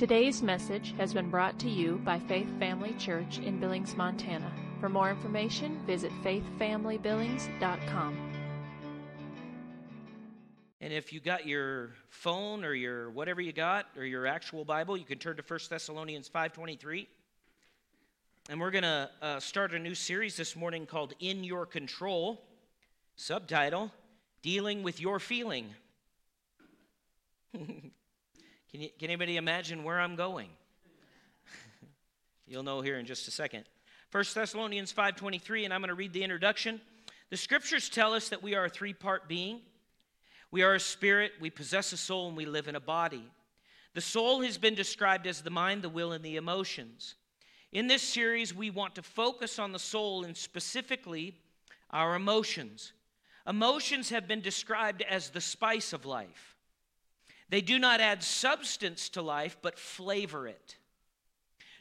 Today's 0.00 0.42
message 0.42 0.94
has 0.96 1.12
been 1.12 1.28
brought 1.28 1.58
to 1.58 1.68
you 1.68 2.00
by 2.06 2.18
Faith 2.20 2.48
Family 2.58 2.94
Church 2.94 3.38
in 3.38 3.60
Billings, 3.60 3.94
Montana. 3.98 4.50
For 4.80 4.88
more 4.88 5.10
information, 5.10 5.78
visit 5.84 6.10
faithfamilybillings.com. 6.24 8.32
And 10.80 10.90
if 10.90 11.12
you 11.12 11.20
got 11.20 11.46
your 11.46 11.90
phone 12.08 12.64
or 12.64 12.72
your 12.72 13.10
whatever 13.10 13.42
you 13.42 13.52
got 13.52 13.88
or 13.94 14.06
your 14.06 14.26
actual 14.26 14.64
Bible, 14.64 14.96
you 14.96 15.04
can 15.04 15.18
turn 15.18 15.36
to 15.36 15.42
1 15.46 15.60
Thessalonians 15.68 16.30
5:23. 16.30 17.06
And 18.48 18.58
we're 18.58 18.70
going 18.70 18.84
to 18.84 19.10
uh, 19.20 19.38
start 19.38 19.74
a 19.74 19.78
new 19.78 19.94
series 19.94 20.34
this 20.34 20.56
morning 20.56 20.86
called 20.86 21.12
In 21.20 21.44
Your 21.44 21.66
Control. 21.66 22.40
Subtitle 23.16 23.92
Dealing 24.40 24.82
with 24.82 24.98
Your 24.98 25.20
Feeling. 25.20 25.74
can, 28.70 28.82
you, 28.82 28.88
can 28.98 29.06
anybody 29.08 29.36
imagine 29.36 29.84
where 29.84 30.00
I'm 30.00 30.16
going? 30.16 30.48
You'll 32.46 32.62
know 32.62 32.80
here 32.80 32.98
in 32.98 33.06
just 33.06 33.26
a 33.28 33.30
second. 33.30 33.64
1 34.12 34.24
Thessalonians 34.34 34.92
5:23 34.92 35.64
and 35.64 35.74
I'm 35.74 35.80
going 35.80 35.88
to 35.88 35.94
read 35.94 36.12
the 36.12 36.22
introduction. 36.22 36.80
The 37.30 37.36
scriptures 37.36 37.88
tell 37.88 38.12
us 38.12 38.28
that 38.30 38.42
we 38.42 38.54
are 38.54 38.64
a 38.64 38.68
three-part 38.68 39.28
being. 39.28 39.60
We 40.50 40.62
are 40.62 40.74
a 40.74 40.80
spirit, 40.80 41.32
we 41.40 41.48
possess 41.48 41.92
a 41.92 41.96
soul, 41.96 42.26
and 42.26 42.36
we 42.36 42.44
live 42.44 42.66
in 42.66 42.74
a 42.74 42.80
body. 42.80 43.24
The 43.94 44.00
soul 44.00 44.42
has 44.42 44.58
been 44.58 44.74
described 44.74 45.26
as 45.26 45.42
the 45.42 45.50
mind, 45.50 45.82
the 45.82 45.88
will, 45.88 46.12
and 46.12 46.24
the 46.24 46.36
emotions. 46.36 47.14
In 47.72 47.86
this 47.86 48.02
series, 48.02 48.52
we 48.52 48.70
want 48.70 48.96
to 48.96 49.02
focus 49.02 49.60
on 49.60 49.70
the 49.70 49.78
soul 49.78 50.24
and 50.24 50.36
specifically 50.36 51.36
our 51.90 52.16
emotions. 52.16 52.92
Emotions 53.46 54.10
have 54.10 54.26
been 54.26 54.40
described 54.40 55.02
as 55.02 55.30
the 55.30 55.40
spice 55.40 55.92
of 55.92 56.04
life. 56.04 56.56
They 57.50 57.60
do 57.60 57.78
not 57.78 58.00
add 58.00 58.22
substance 58.22 59.08
to 59.10 59.22
life, 59.22 59.56
but 59.60 59.78
flavor 59.78 60.46
it. 60.46 60.76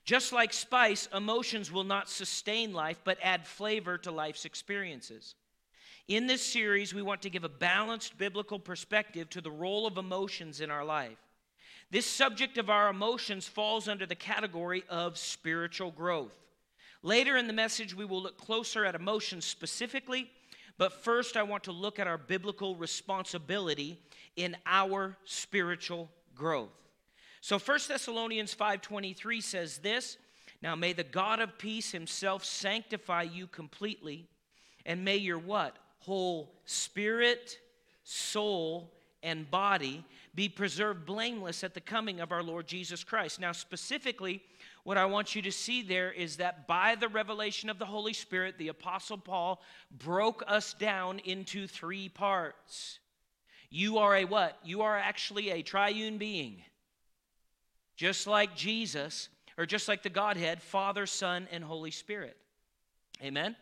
Just 0.04 0.34
like 0.34 0.52
spice, 0.52 1.08
emotions 1.16 1.72
will 1.72 1.84
not 1.84 2.10
sustain 2.10 2.74
life, 2.74 3.00
but 3.04 3.20
add 3.22 3.46
flavor 3.46 3.98
to 4.00 4.12
life's 4.12 4.46
experiences. 4.46 5.36
In 6.08 6.26
this 6.26 6.42
series, 6.42 6.96
we 6.96 7.04
want 7.04 7.22
to 7.22 7.30
give 7.30 7.44
a 7.44 7.50
balanced 7.50 8.18
biblical 8.18 8.58
perspective 8.58 9.30
to 9.30 9.42
the 9.42 9.52
role 9.52 9.86
of 9.86 9.98
emotions 9.98 10.60
in 10.60 10.72
our 10.72 10.84
life. 10.84 11.20
This 11.92 12.08
subject 12.08 12.58
of 12.58 12.72
our 12.72 12.90
emotions 12.90 13.48
falls 13.48 13.88
under 13.88 14.08
the 14.08 14.16
category 14.16 14.84
of 14.90 15.20
spiritual 15.20 15.92
growth. 15.92 16.36
Later 17.04 17.38
in 17.38 17.46
the 17.46 17.54
message, 17.54 17.96
we 17.96 18.06
will 18.06 18.24
look 18.24 18.38
closer 18.40 18.86
at 18.86 18.96
emotions 18.96 19.46
specifically, 19.46 20.32
but 20.80 20.92
first, 21.04 21.38
I 21.38 21.44
want 21.44 21.66
to 21.66 21.72
look 21.72 22.00
at 22.00 22.08
our 22.08 22.18
biblical 22.18 22.76
responsibility 22.76 24.00
in 24.36 24.58
our 24.66 25.16
spiritual 25.26 26.10
growth. 26.34 26.72
So 27.42 27.60
1 27.60 27.88
Thessalonians 27.88 28.56
5:23 28.56 29.44
says 29.44 29.78
this, 29.78 30.18
now 30.64 30.76
may 30.76 30.94
the 30.94 31.04
God 31.04 31.40
of 31.40 31.60
peace 31.60 31.92
himself 31.92 32.44
sanctify 32.44 33.22
you 33.22 33.46
completely, 33.46 34.28
and 34.88 35.06
may 35.06 35.18
your 35.18 35.38
what? 35.38 35.78
whole 36.00 36.56
spirit, 36.66 37.60
soul, 38.04 38.92
and 39.22 39.50
body 39.52 40.04
be 40.34 40.48
preserved 40.48 41.06
blameless 41.06 41.64
at 41.64 41.74
the 41.74 41.82
coming 41.82 42.20
of 42.20 42.32
our 42.32 42.42
Lord 42.42 42.68
Jesus 42.68 43.04
Christ. 43.04 43.40
Now, 43.40 43.52
specifically, 43.52 44.42
what 44.90 44.98
I 44.98 45.06
want 45.06 45.36
you 45.36 45.44
to 45.44 45.52
see 45.52 45.84
there 45.84 46.12
is 46.12 46.38
that 46.38 46.66
by 46.66 46.96
the 46.96 47.08
revelation 47.08 47.70
of 47.70 47.78
the 47.78 47.86
Holy 47.86 48.12
Spirit, 48.12 48.58
the 48.58 48.70
Apostle 48.70 49.20
Paul 49.20 49.62
broke 49.92 50.44
us 50.48 50.74
down 50.74 51.20
into 51.20 51.68
three 51.68 52.10
parts. 52.10 52.98
You 53.70 54.00
are 54.00 54.16
a 54.16 54.26
what? 54.26 54.58
You 54.64 54.82
are 54.82 54.98
actually 54.98 55.52
a 55.52 55.62
triune 55.62 56.18
being. 56.18 56.64
Just 57.98 58.26
like 58.26 58.56
Jesus, 58.56 59.30
or 59.60 59.68
just 59.68 59.88
like 59.88 60.02
the 60.02 60.10
Godhead, 60.10 60.60
Father, 60.60 61.06
Son, 61.06 61.48
and 61.52 61.64
Holy 61.64 61.92
Spirit. 61.92 62.36
Amen? 63.24 63.56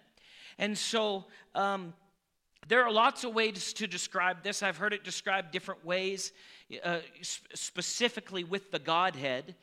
And 0.57 0.78
so, 0.78 1.25
um, 1.56 1.94
there 2.69 2.85
are 2.85 2.91
lots 2.91 3.25
of 3.25 3.34
ways 3.34 3.74
to 3.74 3.85
describe 3.85 4.44
this. 4.44 4.63
I've 4.63 4.78
heard 4.78 4.94
it 4.94 5.03
described 5.03 5.51
different 5.51 5.84
ways, 5.84 6.31
uh, 6.85 7.00
specifically 7.53 8.46
with 8.46 8.72
the 8.72 8.80
Godhead 8.80 9.56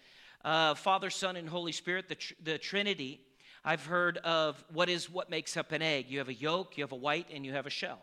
uh, 0.44 0.74
Father, 0.74 1.10
Son, 1.10 1.36
and 1.36 1.48
Holy 1.48 1.72
Spirit, 1.72 2.08
the, 2.08 2.14
tr- 2.14 2.34
the 2.42 2.58
Trinity. 2.58 3.20
I've 3.64 3.86
heard 3.86 4.18
of 4.18 4.62
what 4.72 4.88
is 4.88 5.10
what 5.10 5.30
makes 5.30 5.56
up 5.56 5.72
an 5.72 5.80
egg. 5.80 6.06
You 6.08 6.18
have 6.18 6.28
a 6.28 6.34
yolk, 6.34 6.76
you 6.76 6.84
have 6.84 6.92
a 6.92 6.96
white, 6.96 7.28
and 7.32 7.46
you 7.46 7.52
have 7.52 7.66
a 7.66 7.70
shell. 7.70 8.00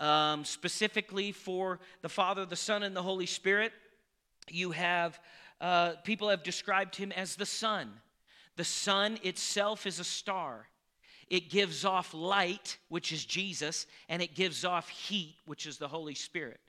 Um, 0.00 0.44
specifically 0.44 1.32
for 1.32 1.80
the 2.02 2.08
Father, 2.08 2.46
the 2.46 2.56
Son, 2.56 2.82
and 2.82 2.96
the 2.96 3.02
Holy 3.02 3.26
Spirit, 3.26 3.72
you 4.48 4.70
have 4.70 5.20
uh, 5.60 5.94
people 6.04 6.28
have 6.28 6.42
described 6.42 6.96
him 6.96 7.12
as 7.12 7.36
the 7.36 7.46
sun. 7.46 7.92
The 8.56 8.64
sun 8.64 9.18
itself 9.22 9.86
is 9.86 9.98
a 9.98 10.04
star. 10.04 10.68
It 11.28 11.50
gives 11.50 11.84
off 11.84 12.14
light, 12.14 12.78
which 12.88 13.12
is 13.12 13.24
Jesus, 13.24 13.86
and 14.08 14.22
it 14.22 14.34
gives 14.34 14.64
off 14.64 14.88
heat, 14.88 15.36
which 15.46 15.66
is 15.66 15.78
the 15.78 15.88
Holy 15.88 16.14
Spirit. 16.14 16.60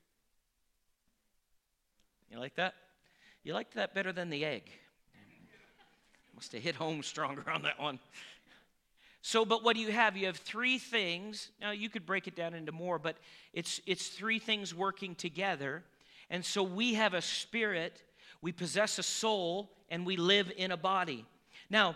You 2.30 2.40
like 2.40 2.56
that? 2.56 2.74
You 3.44 3.53
liked 3.53 3.75
that 3.75 3.94
better 3.94 4.11
than 4.11 4.29
the 4.29 4.45
egg. 4.45 4.63
Must 6.35 6.51
have 6.53 6.63
hit 6.63 6.75
home 6.75 7.03
stronger 7.03 7.50
on 7.50 7.63
that 7.63 7.79
one. 7.79 8.00
So, 9.22 9.44
but 9.44 9.63
what 9.63 9.75
do 9.75 9.81
you 9.81 9.91
have? 9.91 10.16
You 10.16 10.27
have 10.27 10.38
three 10.38 10.77
things. 10.77 11.51
Now, 11.59 11.72
you 11.72 11.89
could 11.89 12.05
break 12.05 12.27
it 12.27 12.35
down 12.35 12.53
into 12.53 12.72
more, 12.72 12.97
but 12.97 13.17
it's, 13.53 13.81
it's 13.85 14.07
three 14.07 14.39
things 14.39 14.73
working 14.73 15.16
together. 15.16 15.83
And 16.29 16.45
so 16.45 16.63
we 16.63 16.94
have 16.94 17.13
a 17.13 17.22
spirit, 17.22 18.01
we 18.41 18.51
possess 18.51 18.97
a 19.00 19.03
soul, 19.03 19.69
and 19.89 20.06
we 20.06 20.16
live 20.16 20.51
in 20.56 20.71
a 20.71 20.77
body. 20.77 21.25
Now, 21.69 21.95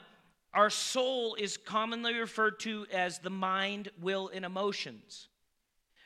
our 0.53 0.69
soul 0.69 1.35
is 1.35 1.55
commonly 1.57 2.13
referred 2.15 2.59
to 2.61 2.85
as 2.91 3.19
the 3.19 3.29
mind, 3.29 3.89
will, 4.01 4.29
and 4.33 4.43
emotions. 4.43 5.27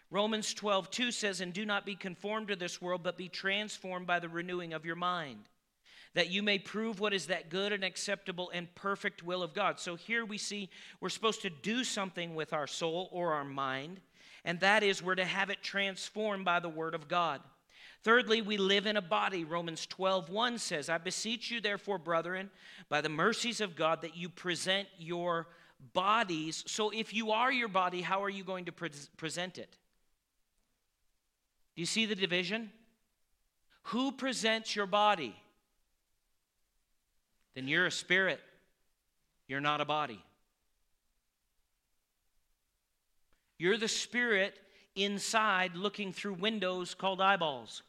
Romans 0.09 0.53
12, 0.53 0.89
2 0.89 1.11
says, 1.11 1.41
And 1.41 1.51
do 1.53 1.65
not 1.65 1.85
be 1.85 1.95
conformed 1.95 2.47
to 2.47 2.55
this 2.55 2.81
world, 2.81 3.01
but 3.03 3.17
be 3.17 3.27
transformed 3.27 4.07
by 4.07 4.19
the 4.19 4.29
renewing 4.29 4.73
of 4.73 4.85
your 4.85 4.95
mind, 4.95 5.49
that 6.13 6.29
you 6.29 6.41
may 6.41 6.59
prove 6.59 6.99
what 6.99 7.13
is 7.13 7.27
that 7.27 7.49
good 7.49 7.73
and 7.73 7.83
acceptable 7.83 8.49
and 8.53 8.73
perfect 8.73 9.21
will 9.21 9.43
of 9.43 9.53
God. 9.53 9.79
So 9.79 9.95
here 9.95 10.25
we 10.25 10.37
see 10.37 10.69
we're 11.01 11.09
supposed 11.09 11.41
to 11.41 11.49
do 11.49 11.83
something 11.83 12.35
with 12.35 12.53
our 12.53 12.67
soul 12.67 13.09
or 13.11 13.33
our 13.33 13.43
mind, 13.43 13.99
and 14.45 14.59
that 14.61 14.81
is 14.81 15.03
we're 15.03 15.15
to 15.15 15.25
have 15.25 15.49
it 15.49 15.61
transformed 15.61 16.45
by 16.45 16.61
the 16.61 16.69
word 16.69 16.95
of 16.95 17.09
God. 17.09 17.41
Thirdly, 18.03 18.41
we 18.41 18.55
live 18.55 18.85
in 18.85 18.95
a 18.95 19.01
body. 19.01 19.43
Romans 19.43 19.85
12, 19.87 20.29
1 20.29 20.57
says, 20.59 20.87
I 20.87 20.97
beseech 20.97 21.51
you, 21.51 21.59
therefore, 21.59 21.97
brethren, 21.97 22.49
by 22.87 23.01
the 23.01 23.09
mercies 23.09 23.59
of 23.59 23.75
God, 23.75 24.01
that 24.03 24.15
you 24.15 24.29
present 24.29 24.87
your 24.97 25.47
bodies. 25.93 26.63
So, 26.67 26.91
if 26.91 27.13
you 27.13 27.31
are 27.31 27.51
your 27.51 27.67
body, 27.67 28.01
how 28.01 28.23
are 28.23 28.29
you 28.29 28.45
going 28.45 28.65
to 28.65 28.71
pre- 28.71 28.91
present 29.17 29.57
it? 29.57 29.75
Do 31.77 31.81
you 31.81 31.85
see 31.85 32.07
the 32.07 32.15
division? 32.15 32.71
Who 33.83 34.11
presents 34.11 34.75
your 34.75 34.87
body? 34.87 35.35
Then 37.53 37.67
you're 37.67 37.85
a 37.85 37.91
spirit, 37.91 38.41
you're 39.47 39.61
not 39.61 39.79
a 39.79 39.85
body. 39.85 40.19
You're 43.59 43.77
the 43.77 43.87
spirit 43.87 44.55
inside 44.95 45.75
looking 45.75 46.13
through 46.13 46.33
windows 46.33 46.95
called 46.95 47.21
eyeballs. 47.21 47.83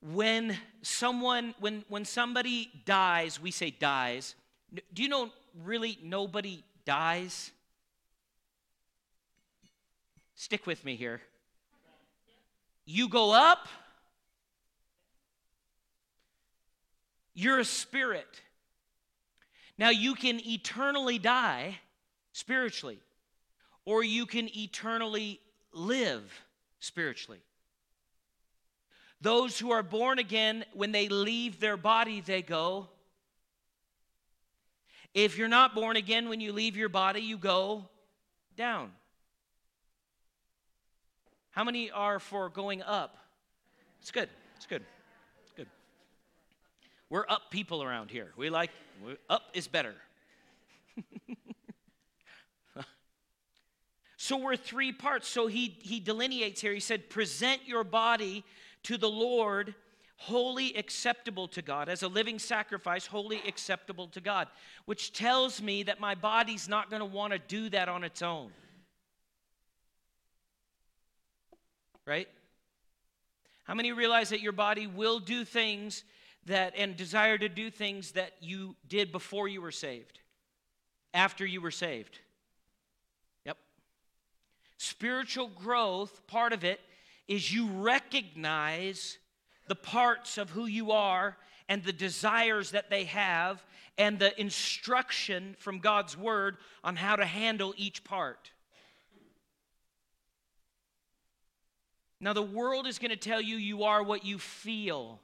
when 0.00 0.56
someone 0.82 1.54
when 1.58 1.84
when 1.88 2.04
somebody 2.04 2.70
dies 2.84 3.40
we 3.40 3.50
say 3.50 3.70
dies 3.70 4.36
do 4.94 5.02
you 5.02 5.08
know 5.08 5.30
really 5.64 5.98
nobody 6.02 6.62
dies 6.84 7.50
stick 10.38 10.66
with 10.66 10.84
me 10.84 10.96
here 10.96 11.20
you 12.86 13.08
go 13.08 13.32
up 13.32 13.68
you're 17.34 17.58
a 17.58 17.64
spirit 17.64 18.40
now 19.76 19.90
you 19.90 20.14
can 20.14 20.40
eternally 20.48 21.18
die 21.18 21.76
spiritually 22.32 23.00
or 23.84 24.02
you 24.02 24.24
can 24.24 24.48
eternally 24.56 25.40
live 25.72 26.22
spiritually 26.80 27.40
those 29.20 29.58
who 29.58 29.72
are 29.72 29.82
born 29.82 30.18
again, 30.18 30.64
when 30.74 30.92
they 30.92 31.08
leave 31.08 31.58
their 31.58 31.76
body, 31.76 32.20
they 32.20 32.42
go. 32.42 32.88
If 35.12 35.36
you're 35.36 35.48
not 35.48 35.74
born 35.74 35.96
again, 35.96 36.28
when 36.28 36.40
you 36.40 36.52
leave 36.52 36.76
your 36.76 36.88
body, 36.88 37.20
you 37.20 37.36
go 37.36 37.88
down. 38.56 38.92
How 41.58 41.64
many 41.64 41.90
are 41.90 42.20
for 42.20 42.48
going 42.48 42.82
up? 42.82 43.16
It's 44.00 44.12
good. 44.12 44.28
It's 44.54 44.66
good. 44.66 44.84
It's 45.42 45.50
good. 45.50 45.66
We're 47.10 47.24
up 47.28 47.50
people 47.50 47.82
around 47.82 48.12
here. 48.12 48.28
We 48.36 48.48
like 48.48 48.70
up 49.28 49.42
is 49.54 49.66
better. 49.66 49.96
so 54.16 54.36
we're 54.36 54.54
three 54.54 54.92
parts. 54.92 55.26
So 55.26 55.48
he 55.48 55.76
he 55.80 55.98
delineates 55.98 56.60
here. 56.60 56.72
He 56.72 56.78
said, 56.78 57.10
"Present 57.10 57.66
your 57.66 57.82
body 57.82 58.44
to 58.84 58.96
the 58.96 59.10
Lord, 59.10 59.74
wholly 60.16 60.76
acceptable 60.76 61.48
to 61.48 61.60
God, 61.60 61.88
as 61.88 62.04
a 62.04 62.08
living 62.08 62.38
sacrifice, 62.38 63.04
wholly 63.04 63.42
acceptable 63.48 64.06
to 64.10 64.20
God, 64.20 64.46
which 64.84 65.12
tells 65.12 65.60
me 65.60 65.82
that 65.82 65.98
my 65.98 66.14
body's 66.14 66.68
not 66.68 66.88
going 66.88 67.00
to 67.00 67.06
want 67.06 67.32
to 67.32 67.40
do 67.40 67.68
that 67.70 67.88
on 67.88 68.04
its 68.04 68.22
own. 68.22 68.52
Right? 72.08 72.28
How 73.64 73.74
many 73.74 73.92
realize 73.92 74.30
that 74.30 74.40
your 74.40 74.52
body 74.52 74.86
will 74.86 75.18
do 75.18 75.44
things 75.44 76.04
that 76.46 76.72
and 76.74 76.96
desire 76.96 77.36
to 77.36 77.50
do 77.50 77.70
things 77.70 78.12
that 78.12 78.32
you 78.40 78.76
did 78.88 79.12
before 79.12 79.46
you 79.46 79.60
were 79.60 79.70
saved? 79.70 80.18
After 81.12 81.44
you 81.44 81.60
were 81.60 81.70
saved? 81.70 82.18
Yep. 83.44 83.58
Spiritual 84.78 85.48
growth, 85.48 86.26
part 86.26 86.54
of 86.54 86.64
it 86.64 86.80
is 87.26 87.52
you 87.52 87.66
recognize 87.66 89.18
the 89.66 89.74
parts 89.74 90.38
of 90.38 90.48
who 90.48 90.64
you 90.64 90.92
are 90.92 91.36
and 91.68 91.84
the 91.84 91.92
desires 91.92 92.70
that 92.70 92.88
they 92.88 93.04
have 93.04 93.62
and 93.98 94.18
the 94.18 94.40
instruction 94.40 95.54
from 95.58 95.80
God's 95.80 96.16
word 96.16 96.56
on 96.82 96.96
how 96.96 97.16
to 97.16 97.26
handle 97.26 97.74
each 97.76 98.02
part. 98.02 98.50
Now, 102.20 102.32
the 102.32 102.42
world 102.42 102.86
is 102.86 102.98
going 102.98 103.10
to 103.10 103.16
tell 103.16 103.40
you 103.40 103.56
you 103.56 103.84
are 103.84 104.02
what 104.02 104.24
you 104.24 104.38
feel. 104.38 105.20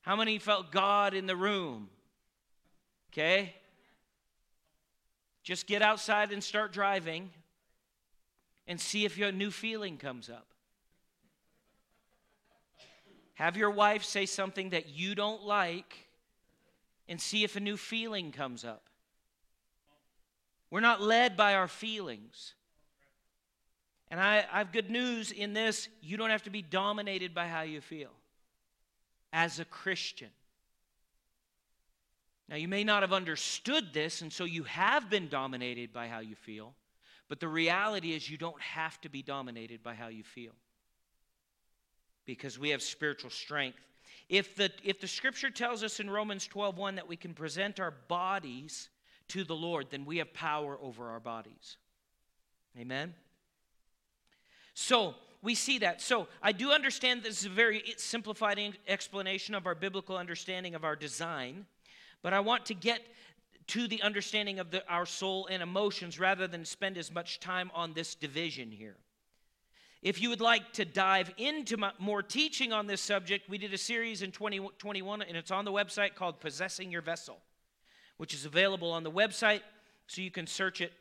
How 0.00 0.16
many 0.16 0.38
felt 0.38 0.72
God 0.72 1.14
in 1.14 1.26
the 1.26 1.36
room? 1.36 1.88
Okay? 3.12 3.54
Just 5.42 5.66
get 5.66 5.82
outside 5.82 6.32
and 6.32 6.42
start 6.42 6.72
driving 6.72 7.30
and 8.66 8.80
see 8.80 9.04
if 9.04 9.18
a 9.20 9.32
new 9.32 9.50
feeling 9.50 9.98
comes 9.98 10.30
up. 10.30 10.46
Have 13.34 13.56
your 13.56 13.70
wife 13.70 14.04
say 14.04 14.26
something 14.26 14.70
that 14.70 14.88
you 14.88 15.14
don't 15.14 15.42
like 15.42 16.08
and 17.08 17.20
see 17.20 17.44
if 17.44 17.56
a 17.56 17.60
new 17.60 17.76
feeling 17.76 18.32
comes 18.32 18.64
up. 18.64 18.84
We're 20.70 20.80
not 20.80 21.02
led 21.02 21.36
by 21.36 21.54
our 21.54 21.68
feelings. 21.68 22.54
And 24.12 24.20
I, 24.20 24.44
I, 24.52 24.58
have 24.58 24.72
good 24.72 24.90
news 24.90 25.32
in 25.32 25.54
this 25.54 25.88
you 26.02 26.18
don't 26.18 26.28
have 26.28 26.42
to 26.42 26.50
be 26.50 26.60
dominated 26.60 27.32
by 27.32 27.48
how 27.48 27.62
you 27.62 27.80
feel 27.80 28.10
as 29.32 29.58
a 29.58 29.64
Christian. 29.64 30.28
Now, 32.46 32.56
you 32.56 32.68
may 32.68 32.84
not 32.84 33.02
have 33.02 33.14
understood 33.14 33.94
this, 33.94 34.20
and 34.20 34.30
so 34.30 34.44
you 34.44 34.64
have 34.64 35.08
been 35.08 35.28
dominated 35.28 35.94
by 35.94 36.08
how 36.08 36.18
you 36.18 36.34
feel, 36.34 36.74
but 37.30 37.40
the 37.40 37.48
reality 37.48 38.12
is 38.12 38.28
you 38.28 38.36
don't 38.36 38.60
have 38.60 39.00
to 39.00 39.08
be 39.08 39.22
dominated 39.22 39.82
by 39.82 39.94
how 39.94 40.08
you 40.08 40.24
feel 40.24 40.52
because 42.26 42.58
we 42.58 42.68
have 42.68 42.82
spiritual 42.82 43.30
strength. 43.30 43.80
If 44.28 44.54
the, 44.56 44.70
if 44.84 45.00
the 45.00 45.08
scripture 45.08 45.48
tells 45.48 45.82
us 45.82 46.00
in 46.00 46.10
Romans 46.10 46.46
12 46.46 46.76
1 46.76 46.96
that 46.96 47.08
we 47.08 47.16
can 47.16 47.32
present 47.32 47.80
our 47.80 47.94
bodies 48.08 48.90
to 49.28 49.42
the 49.42 49.56
Lord, 49.56 49.86
then 49.90 50.04
we 50.04 50.18
have 50.18 50.34
power 50.34 50.76
over 50.82 51.08
our 51.08 51.20
bodies. 51.20 51.78
Amen? 52.78 53.14
So 54.74 55.14
we 55.42 55.54
see 55.54 55.78
that. 55.78 56.00
So 56.00 56.28
I 56.42 56.52
do 56.52 56.70
understand 56.70 57.22
this 57.22 57.40
is 57.40 57.46
a 57.46 57.50
very 57.50 57.82
simplified 57.96 58.58
explanation 58.86 59.54
of 59.54 59.66
our 59.66 59.74
biblical 59.74 60.16
understanding 60.16 60.74
of 60.74 60.84
our 60.84 60.96
design, 60.96 61.66
but 62.22 62.32
I 62.32 62.40
want 62.40 62.66
to 62.66 62.74
get 62.74 63.02
to 63.68 63.88
the 63.88 64.02
understanding 64.02 64.58
of 64.58 64.70
the, 64.70 64.86
our 64.88 65.06
soul 65.06 65.46
and 65.46 65.62
emotions 65.62 66.18
rather 66.18 66.46
than 66.46 66.64
spend 66.64 66.96
as 66.96 67.12
much 67.12 67.40
time 67.40 67.70
on 67.74 67.92
this 67.92 68.14
division 68.14 68.70
here. 68.70 68.96
If 70.02 70.20
you 70.20 70.30
would 70.30 70.40
like 70.40 70.72
to 70.74 70.84
dive 70.84 71.32
into 71.36 71.76
my, 71.76 71.92
more 71.98 72.22
teaching 72.22 72.72
on 72.72 72.88
this 72.88 73.00
subject, 73.00 73.48
we 73.48 73.56
did 73.56 73.72
a 73.72 73.78
series 73.78 74.22
in 74.22 74.32
2021, 74.32 75.22
and 75.22 75.36
it's 75.36 75.52
on 75.52 75.64
the 75.64 75.70
website 75.70 76.16
called 76.16 76.40
Possessing 76.40 76.90
Your 76.90 77.02
Vessel, 77.02 77.38
which 78.16 78.34
is 78.34 78.44
available 78.44 78.90
on 78.90 79.04
the 79.04 79.12
website, 79.12 79.60
so 80.08 80.20
you 80.20 80.30
can 80.32 80.48
search 80.48 80.80
it 80.80 80.92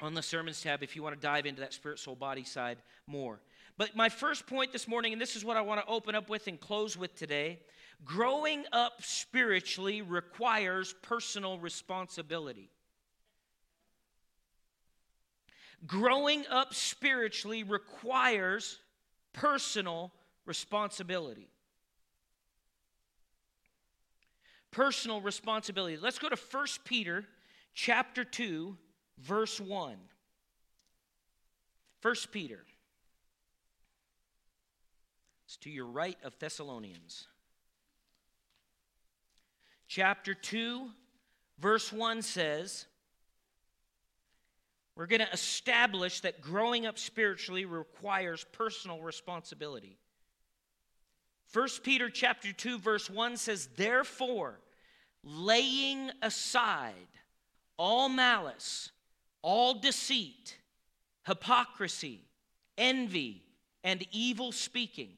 on 0.00 0.14
the 0.14 0.22
sermons 0.22 0.60
tab 0.62 0.82
if 0.82 0.96
you 0.96 1.02
want 1.02 1.14
to 1.14 1.20
dive 1.20 1.46
into 1.46 1.60
that 1.60 1.72
spirit, 1.72 1.98
soul, 1.98 2.14
body 2.14 2.44
side 2.44 2.78
more. 3.06 3.40
But 3.76 3.96
my 3.96 4.08
first 4.08 4.46
point 4.46 4.72
this 4.72 4.86
morning, 4.86 5.12
and 5.12 5.20
this 5.20 5.36
is 5.36 5.44
what 5.44 5.56
I 5.56 5.62
want 5.62 5.80
to 5.80 5.86
open 5.90 6.14
up 6.14 6.28
with 6.28 6.46
and 6.46 6.60
close 6.60 6.96
with 6.96 7.14
today 7.16 7.60
growing 8.04 8.64
up 8.72 9.02
spiritually 9.02 10.02
requires 10.02 10.94
personal 11.02 11.58
responsibility. 11.58 12.70
Growing 15.86 16.44
up 16.50 16.74
spiritually 16.74 17.62
requires 17.62 18.78
personal 19.32 20.12
responsibility. 20.44 21.48
Personal 24.70 25.20
responsibility. 25.20 25.96
Let's 25.96 26.18
go 26.18 26.28
to 26.28 26.36
1 26.36 26.66
Peter 26.84 27.24
chapter 27.74 28.24
2 28.24 28.76
verse 29.22 29.60
1. 29.60 29.96
1 32.02 32.14
Peter. 32.30 32.64
It's 35.46 35.56
to 35.58 35.70
your 35.70 35.86
right 35.86 36.18
of 36.22 36.38
Thessalonians. 36.38 37.26
Chapter 39.88 40.34
2, 40.34 40.88
verse 41.58 41.92
1 41.92 42.22
says, 42.22 42.86
We're 44.94 45.06
going 45.06 45.20
to 45.20 45.32
establish 45.32 46.20
that 46.20 46.40
growing 46.40 46.86
up 46.86 46.98
spiritually 46.98 47.64
requires 47.64 48.46
personal 48.52 49.00
responsibility. 49.00 49.98
1 51.52 51.68
Peter 51.82 52.08
chapter 52.08 52.52
2 52.52 52.78
verse 52.78 53.10
1 53.10 53.36
says 53.36 53.68
therefore 53.76 54.60
laying 55.24 56.10
aside 56.22 56.94
all 57.76 58.08
malice 58.08 58.92
all 59.42 59.74
deceit, 59.74 60.56
hypocrisy, 61.26 62.20
envy, 62.76 63.42
and 63.84 64.04
evil 64.12 64.52
speaking. 64.52 65.10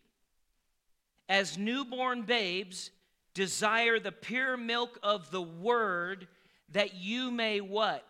As 1.28 1.56
newborn 1.58 2.22
babes, 2.22 2.90
desire 3.34 3.98
the 3.98 4.12
pure 4.12 4.56
milk 4.56 4.98
of 5.02 5.30
the 5.30 5.42
word 5.42 6.28
that 6.70 6.94
you 6.94 7.30
may 7.30 7.60
what? 7.60 8.04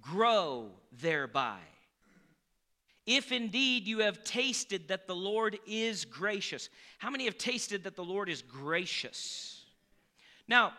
Grow 0.00 0.70
thereby. 0.92 1.58
If 3.06 3.32
indeed 3.32 3.86
you 3.86 4.00
have 4.00 4.22
tasted 4.22 4.88
that 4.88 5.06
the 5.06 5.16
Lord 5.16 5.58
is 5.66 6.04
gracious. 6.04 6.68
How 6.98 7.10
many 7.10 7.24
have 7.24 7.38
tasted 7.38 7.84
that 7.84 7.96
the 7.96 8.04
Lord 8.04 8.28
is 8.28 8.42
gracious? 8.42 9.64
Now, 10.46 10.74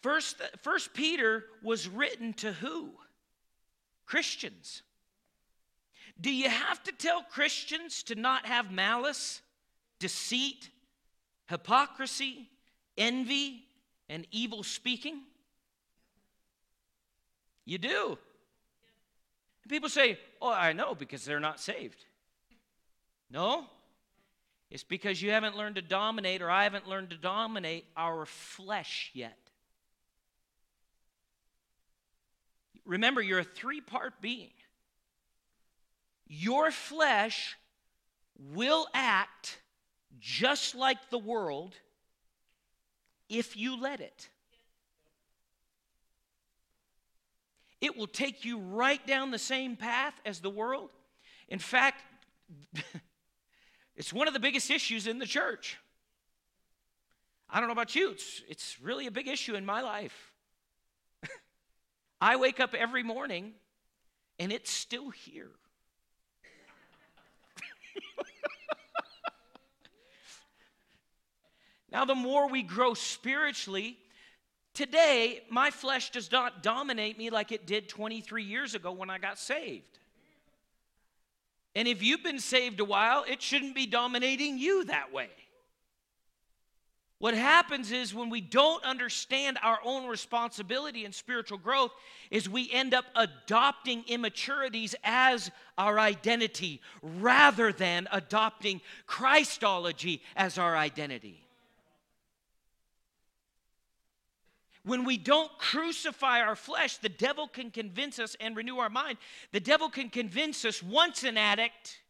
first, 0.00 0.40
first 0.62 0.94
Peter 0.94 1.44
was 1.62 1.88
written 1.88 2.32
to 2.34 2.52
who? 2.52 2.92
Christians. 4.06 4.82
Do 6.20 6.32
you 6.32 6.48
have 6.48 6.82
to 6.84 6.92
tell 6.92 7.22
Christians 7.22 8.02
to 8.04 8.14
not 8.14 8.46
have 8.46 8.70
malice, 8.70 9.42
deceit, 9.98 10.70
hypocrisy, 11.48 12.48
envy, 12.96 13.64
and 14.08 14.26
evil 14.30 14.62
speaking? 14.62 15.22
You 17.64 17.78
do. 17.78 18.18
And 19.62 19.70
people 19.70 19.88
say, 19.88 20.18
Oh, 20.40 20.52
I 20.52 20.72
know 20.72 20.94
because 20.94 21.24
they're 21.24 21.40
not 21.40 21.58
saved. 21.58 22.04
No, 23.30 23.64
it's 24.70 24.84
because 24.84 25.22
you 25.22 25.30
haven't 25.30 25.56
learned 25.56 25.76
to 25.76 25.82
dominate, 25.82 26.42
or 26.42 26.50
I 26.50 26.64
haven't 26.64 26.88
learned 26.88 27.10
to 27.10 27.16
dominate 27.16 27.86
our 27.96 28.26
flesh 28.26 29.10
yet. 29.14 29.38
Remember, 32.84 33.22
you're 33.22 33.38
a 33.38 33.44
three 33.44 33.80
part 33.80 34.20
being. 34.20 34.52
Your 36.26 36.70
flesh 36.70 37.56
will 38.38 38.86
act 38.94 39.60
just 40.18 40.74
like 40.74 41.10
the 41.10 41.18
world 41.18 41.74
if 43.28 43.56
you 43.56 43.80
let 43.80 44.00
it. 44.00 44.28
It 47.80 47.96
will 47.96 48.06
take 48.06 48.44
you 48.44 48.58
right 48.58 49.04
down 49.06 49.30
the 49.30 49.38
same 49.38 49.76
path 49.76 50.14
as 50.24 50.40
the 50.40 50.50
world. 50.50 50.90
In 51.48 51.58
fact, 51.58 52.02
it's 53.96 54.12
one 54.12 54.26
of 54.26 54.34
the 54.34 54.40
biggest 54.40 54.70
issues 54.70 55.06
in 55.06 55.18
the 55.18 55.26
church. 55.26 55.78
I 57.50 57.60
don't 57.60 57.68
know 57.68 57.72
about 57.72 57.94
you, 57.94 58.10
it's, 58.10 58.42
it's 58.48 58.80
really 58.80 59.06
a 59.06 59.10
big 59.10 59.28
issue 59.28 59.54
in 59.54 59.66
my 59.66 59.80
life. 59.80 60.33
I 62.24 62.36
wake 62.36 62.58
up 62.58 62.72
every 62.72 63.02
morning 63.02 63.52
and 64.38 64.50
it's 64.50 64.70
still 64.70 65.10
here. 65.10 65.50
now, 71.92 72.06
the 72.06 72.14
more 72.14 72.48
we 72.48 72.62
grow 72.62 72.94
spiritually, 72.94 73.98
today 74.72 75.42
my 75.50 75.70
flesh 75.70 76.12
does 76.12 76.32
not 76.32 76.62
dominate 76.62 77.18
me 77.18 77.28
like 77.28 77.52
it 77.52 77.66
did 77.66 77.90
23 77.90 78.42
years 78.42 78.74
ago 78.74 78.90
when 78.90 79.10
I 79.10 79.18
got 79.18 79.38
saved. 79.38 79.98
And 81.74 81.86
if 81.86 82.02
you've 82.02 82.22
been 82.22 82.40
saved 82.40 82.80
a 82.80 82.86
while, 82.86 83.26
it 83.28 83.42
shouldn't 83.42 83.74
be 83.74 83.84
dominating 83.84 84.56
you 84.56 84.84
that 84.84 85.12
way. 85.12 85.28
What 87.18 87.34
happens 87.34 87.92
is 87.92 88.14
when 88.14 88.28
we 88.28 88.40
don't 88.40 88.84
understand 88.84 89.58
our 89.62 89.78
own 89.84 90.06
responsibility 90.06 91.04
in 91.04 91.12
spiritual 91.12 91.58
growth 91.58 91.92
is 92.30 92.48
we 92.48 92.70
end 92.70 92.92
up 92.92 93.04
adopting 93.14 94.04
immaturities 94.08 94.94
as 95.04 95.50
our 95.78 95.98
identity 95.98 96.80
rather 97.02 97.72
than 97.72 98.08
adopting 98.12 98.80
Christology 99.06 100.22
as 100.36 100.58
our 100.58 100.76
identity. 100.76 101.40
When 104.84 105.04
we 105.04 105.16
don't 105.16 105.50
crucify 105.56 106.40
our 106.40 106.56
flesh, 106.56 106.98
the 106.98 107.08
devil 107.08 107.48
can 107.48 107.70
convince 107.70 108.18
us 108.18 108.36
and 108.38 108.54
renew 108.54 108.78
our 108.78 108.90
mind. 108.90 109.16
The 109.52 109.60
devil 109.60 109.88
can 109.88 110.10
convince 110.10 110.62
us 110.66 110.82
once 110.82 111.24
an 111.24 111.38
addict 111.38 112.00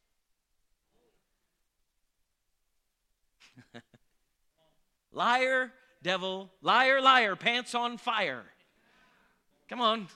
Liar, 5.15 5.73
devil, 6.03 6.51
liar, 6.61 7.01
liar, 7.01 7.37
pants 7.37 7.75
on 7.75 7.97
fire. 7.97 8.43
Come 9.69 9.81
on. 9.81 10.09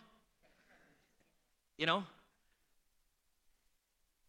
You 1.78 1.86
know? 1.86 2.04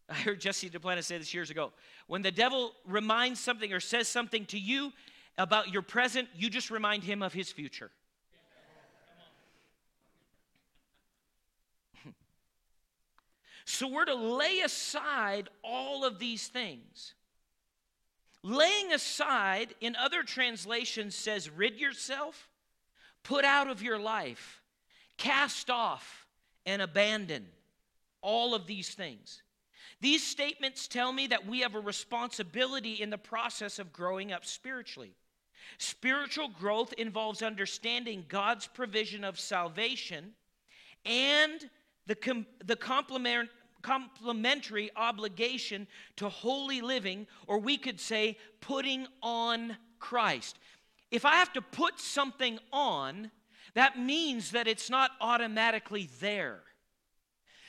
I 0.08 0.14
heard 0.14 0.40
Jesse 0.40 0.70
Duplantis 0.70 1.04
say 1.04 1.18
this 1.18 1.34
years 1.34 1.50
ago. 1.50 1.72
When 2.06 2.22
the 2.22 2.30
devil 2.30 2.72
reminds 2.86 3.40
something 3.40 3.72
or 3.72 3.80
says 3.80 4.06
something 4.08 4.46
to 4.46 4.58
you 4.58 4.92
about 5.38 5.70
your 5.72 5.82
present, 5.82 6.28
you 6.34 6.48
just 6.50 6.70
remind 6.70 7.02
him 7.04 7.22
of 7.22 7.32
his 7.32 7.50
future. 7.50 7.90
so 13.64 13.88
we're 13.88 14.04
to 14.04 14.14
lay 14.14 14.60
aside 14.60 15.48
all 15.62 16.04
of 16.04 16.20
these 16.20 16.48
things. 16.48 17.14
Laying 18.42 18.92
aside, 18.92 19.74
in 19.80 19.96
other 19.96 20.22
translations, 20.22 21.14
says 21.14 21.50
rid 21.50 21.78
yourself, 21.78 22.48
put 23.22 23.44
out 23.44 23.68
of 23.68 23.82
your 23.82 23.98
life, 23.98 24.62
cast 25.16 25.68
off, 25.68 26.26
and 26.64 26.80
abandon. 26.80 27.46
All 28.22 28.54
of 28.54 28.66
these 28.66 28.94
things. 28.94 29.42
These 30.00 30.26
statements 30.26 30.88
tell 30.88 31.12
me 31.12 31.26
that 31.26 31.46
we 31.46 31.60
have 31.60 31.74
a 31.74 31.80
responsibility 31.80 32.94
in 32.94 33.10
the 33.10 33.18
process 33.18 33.78
of 33.78 33.92
growing 33.92 34.32
up 34.32 34.46
spiritually. 34.46 35.12
Spiritual 35.78 36.48
growth 36.48 36.92
involves 36.94 37.42
understanding 37.42 38.24
God's 38.28 38.66
provision 38.66 39.24
of 39.24 39.38
salvation 39.38 40.32
and 41.04 41.68
the, 42.06 42.14
com- 42.14 42.46
the 42.64 42.76
complement, 42.76 43.50
complementary 43.82 44.90
obligation 44.96 45.86
to 46.16 46.28
holy 46.28 46.80
living, 46.80 47.26
or 47.46 47.58
we 47.58 47.76
could 47.76 48.00
say 48.00 48.36
putting 48.60 49.06
on 49.22 49.76
Christ. 49.98 50.58
If 51.10 51.24
I 51.24 51.34
have 51.34 51.52
to 51.54 51.62
put 51.62 51.98
something 51.98 52.58
on, 52.72 53.30
that 53.74 53.98
means 53.98 54.52
that 54.52 54.66
it's 54.66 54.90
not 54.90 55.10
automatically 55.20 56.08
there. 56.20 56.60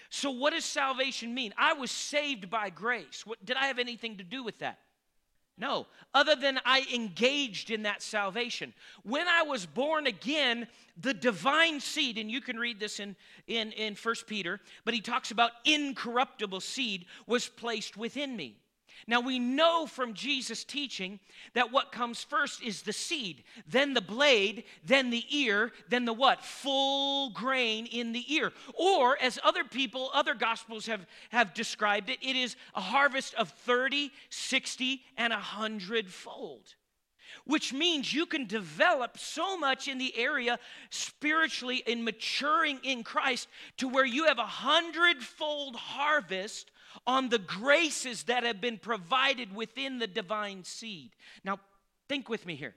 So, 0.10 0.30
what 0.30 0.54
does 0.54 0.66
salvation 0.66 1.34
mean? 1.34 1.54
I 1.58 1.74
was 1.74 1.90
saved 1.90 2.50
by 2.50 2.70
grace. 2.70 3.26
What, 3.26 3.44
did 3.46 3.56
I 3.56 3.68
have 3.68 3.80
anything 3.80 4.18
to 4.18 4.24
do 4.24 4.44
with 4.44 4.60
that? 4.60 4.80
No, 5.62 5.86
other 6.16 6.36
than 6.36 6.60
I 6.66 6.88
engaged 6.92 7.70
in 7.70 7.84
that 7.84 8.02
salvation. 8.02 8.74
When 9.04 9.28
I 9.28 9.44
was 9.44 9.68
born 9.68 10.08
again, 10.08 10.68
the 11.00 11.14
divine 11.14 11.80
seed, 11.80 12.18
and 12.18 12.32
you 12.32 12.42
can 12.42 12.58
read 12.58 12.80
this 12.80 13.00
in, 13.00 13.16
in, 13.46 13.72
in 13.74 13.96
1 13.96 14.16
Peter, 14.26 14.60
but 14.86 14.96
he 14.96 15.02
talks 15.02 15.30
about 15.30 15.52
incorruptible 15.64 16.62
seed 16.62 17.06
was 17.28 17.48
placed 17.48 17.96
within 17.96 18.36
me. 18.36 18.56
Now 19.08 19.20
we 19.22 19.40
know 19.40 19.86
from 19.86 20.14
Jesus' 20.14 20.64
teaching 20.64 21.20
that 21.54 21.72
what 21.72 21.92
comes 21.92 22.24
first 22.24 22.62
is 22.64 22.82
the 22.82 22.94
seed, 22.94 23.44
then 23.68 23.94
the 23.94 24.02
blade, 24.02 24.64
then 24.86 25.10
the 25.10 25.26
ear, 25.30 25.72
then 25.90 26.06
the 26.06 26.14
what? 26.14 26.44
Full 26.44 27.32
grain 27.32 27.86
in 27.88 28.12
the 28.12 28.34
ear. 28.34 28.52
Or, 28.74 29.18
as 29.22 29.40
other 29.44 29.64
people, 29.64 30.12
other 30.14 30.34
gospels 30.34 30.86
have, 30.86 31.06
have 31.30 31.54
described 31.54 32.10
it, 32.10 32.20
it 32.22 32.36
is 32.36 32.56
a 32.76 32.82
harvest 32.82 33.34
of 33.36 33.50
30, 33.50 34.12
60, 34.30 35.02
and 35.18 35.34
a 35.34 35.38
hundredfold 35.38 36.76
which 37.46 37.74
means 37.74 38.14
you 38.14 38.26
can 38.26 38.46
develop 38.46 39.18
so 39.18 39.58
much 39.58 39.88
in 39.88 39.98
the 39.98 40.16
area 40.18 40.60
spiritually 40.90 41.82
in 41.86 42.04
maturing 42.04 42.80
in 42.84 43.04
Christ 43.04 43.48
to 43.78 43.88
where 43.88 44.06
you 44.06 44.26
have 44.26 44.40
a 44.40 44.46
hundredfold 44.46 45.76
harvest 45.76 46.72
on 47.06 47.30
the 47.30 47.40
graces 47.40 48.24
that 48.24 48.44
have 48.44 48.62
been 48.62 48.78
provided 48.78 49.56
within 49.56 50.00
the 50.00 50.08
divine 50.08 50.64
seed. 50.64 51.12
Now, 51.44 51.60
think 52.08 52.30
with 52.30 52.46
me 52.46 52.56
here. 52.56 52.76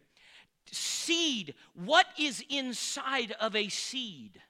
Seed, 0.71 1.54
what 1.75 2.06
is 2.18 2.44
inside 2.49 3.33
of 3.40 3.54
a 3.54 3.68
seed? 3.68 4.40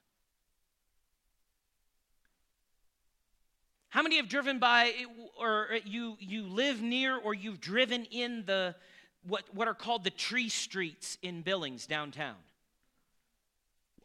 How 3.88 4.02
many 4.02 4.16
have 4.16 4.28
driven 4.28 4.58
by 4.58 4.92
or 5.38 5.68
you 5.84 6.16
you 6.18 6.48
live 6.48 6.82
near 6.82 7.16
or 7.16 7.32
you've 7.32 7.60
driven 7.60 8.04
in 8.06 8.44
the 8.44 8.74
what, 9.26 9.44
what 9.54 9.68
are 9.68 9.74
called 9.74 10.04
the 10.04 10.10
tree 10.10 10.48
streets 10.48 11.16
in 11.22 11.42
Billings 11.42 11.86
downtown? 11.86 12.36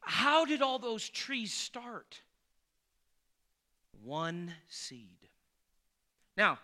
How 0.02 0.46
did 0.46 0.62
all 0.62 0.80
those 0.80 1.10
trees 1.10 1.54
start? 1.54 2.22
One 4.04 4.54
seed. 4.68 5.29
Now, 6.40 6.58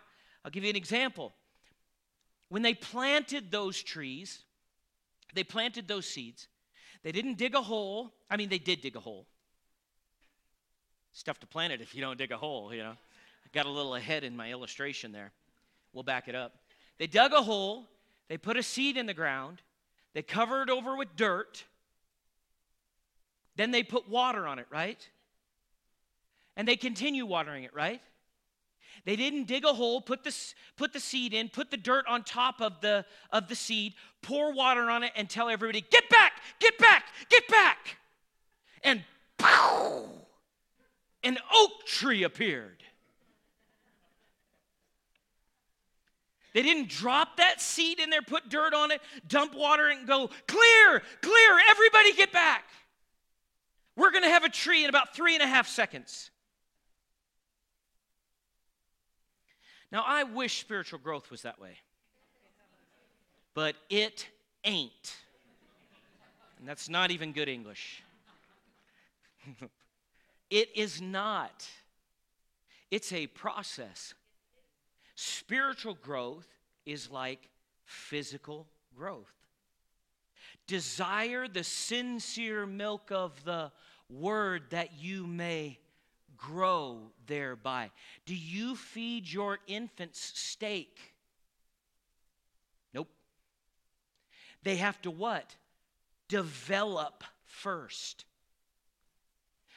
I'll 0.43 0.51
give 0.51 0.63
you 0.63 0.69
an 0.69 0.77
example. 0.77 1.33
When 2.47 2.61
they 2.61 2.73
planted 2.73 3.51
those 3.51 3.83
trees, 3.83 4.39
they 5.33 5.43
planted 5.43 5.85
those 5.85 6.07
seeds. 6.07 6.47
They 7.03 7.11
didn't 7.11 7.37
dig 7.37 7.55
a 7.55 7.61
hole. 7.61 8.13
I 8.29 8.37
mean, 8.37 8.47
they 8.47 8.57
did 8.57 8.79
dig 8.79 8.95
a 8.95 9.01
hole. 9.01 9.27
Stuff 11.11 11.41
to 11.41 11.47
plant 11.47 11.73
it 11.73 11.81
if 11.81 11.93
you 11.93 11.99
don't 11.99 12.17
dig 12.17 12.31
a 12.31 12.37
hole, 12.37 12.73
you 12.73 12.83
know. 12.83 12.91
I 12.93 13.49
got 13.51 13.65
a 13.65 13.69
little 13.69 13.95
ahead 13.95 14.23
in 14.23 14.37
my 14.37 14.49
illustration 14.49 15.11
there. 15.11 15.33
We'll 15.91 16.03
back 16.03 16.29
it 16.29 16.35
up. 16.35 16.53
They 16.97 17.07
dug 17.07 17.33
a 17.33 17.41
hole, 17.41 17.85
they 18.29 18.37
put 18.37 18.55
a 18.55 18.63
seed 18.63 18.95
in 18.95 19.07
the 19.07 19.13
ground, 19.13 19.61
they 20.13 20.21
covered 20.21 20.69
it 20.69 20.69
over 20.69 20.95
with 20.95 21.17
dirt, 21.17 21.65
then 23.57 23.71
they 23.71 23.83
put 23.83 24.09
water 24.09 24.47
on 24.47 24.57
it, 24.57 24.67
right? 24.71 25.05
And 26.55 26.65
they 26.65 26.77
continue 26.77 27.25
watering 27.25 27.65
it, 27.65 27.73
right? 27.73 28.01
They 29.05 29.15
didn't 29.15 29.45
dig 29.45 29.65
a 29.65 29.73
hole, 29.73 30.01
put 30.01 30.23
the, 30.23 30.35
put 30.77 30.91
the 30.91 30.99
seed 30.99 31.33
in, 31.33 31.49
put 31.49 31.69
the 31.69 31.77
dirt 31.77 32.05
on 32.07 32.23
top 32.23 32.59
of 32.59 32.81
the, 32.81 33.05
of 33.31 33.47
the 33.47 33.55
seed, 33.55 33.93
pour 34.23 34.51
water 34.51 34.89
on 34.89 35.03
it, 35.03 35.11
and 35.15 35.29
tell 35.29 35.47
everybody, 35.47 35.85
get 35.91 36.09
back, 36.09 36.33
get 36.59 36.77
back, 36.79 37.05
get 37.29 37.47
back. 37.47 37.97
And 38.83 39.03
pow, 39.37 40.05
an 41.23 41.37
oak 41.53 41.85
tree 41.85 42.23
appeared. 42.23 42.83
They 46.53 46.63
didn't 46.63 46.89
drop 46.89 47.37
that 47.37 47.61
seed 47.61 47.99
in 47.99 48.09
there, 48.09 48.21
put 48.23 48.49
dirt 48.49 48.73
on 48.73 48.89
it, 48.89 49.01
dump 49.27 49.53
water, 49.53 49.89
and 49.89 50.07
go, 50.07 50.29
clear, 50.47 51.03
clear, 51.21 51.59
everybody 51.69 52.13
get 52.13 52.31
back. 52.31 52.63
We're 53.95 54.11
going 54.11 54.23
to 54.23 54.29
have 54.29 54.45
a 54.45 54.49
tree 54.49 54.83
in 54.83 54.89
about 54.89 55.15
three 55.15 55.35
and 55.35 55.43
a 55.43 55.47
half 55.47 55.67
seconds. 55.67 56.31
Now, 59.91 60.03
I 60.05 60.23
wish 60.23 60.59
spiritual 60.59 60.99
growth 60.99 61.31
was 61.31 61.43
that 61.43 61.59
way, 61.59 61.77
but 63.53 63.75
it 63.89 64.27
ain't. 64.63 65.15
And 66.59 66.67
that's 66.67 66.89
not 66.89 67.11
even 67.11 67.31
good 67.31 67.47
English. 67.47 68.03
it 70.49 70.69
is 70.75 71.01
not. 71.01 71.67
It's 72.91 73.13
a 73.13 73.27
process. 73.27 74.13
Spiritual 75.15 75.95
growth 75.95 76.47
is 76.85 77.09
like 77.09 77.49
physical 77.85 78.67
growth. 78.97 79.31
Desire 80.67 81.47
the 81.47 81.63
sincere 81.63 82.65
milk 82.65 83.11
of 83.11 83.43
the 83.43 83.71
word 84.09 84.63
that 84.71 84.99
you 84.99 85.27
may 85.27 85.77
grow 86.37 87.11
thereby? 87.27 87.91
Do 88.25 88.35
you 88.35 88.75
feed 88.75 89.31
your 89.31 89.59
infants 89.67 90.31
steak? 90.35 90.97
Nope. 92.93 93.09
They 94.63 94.77
have 94.77 95.01
to 95.03 95.11
what? 95.11 95.55
Develop 96.27 97.23
first. 97.45 98.25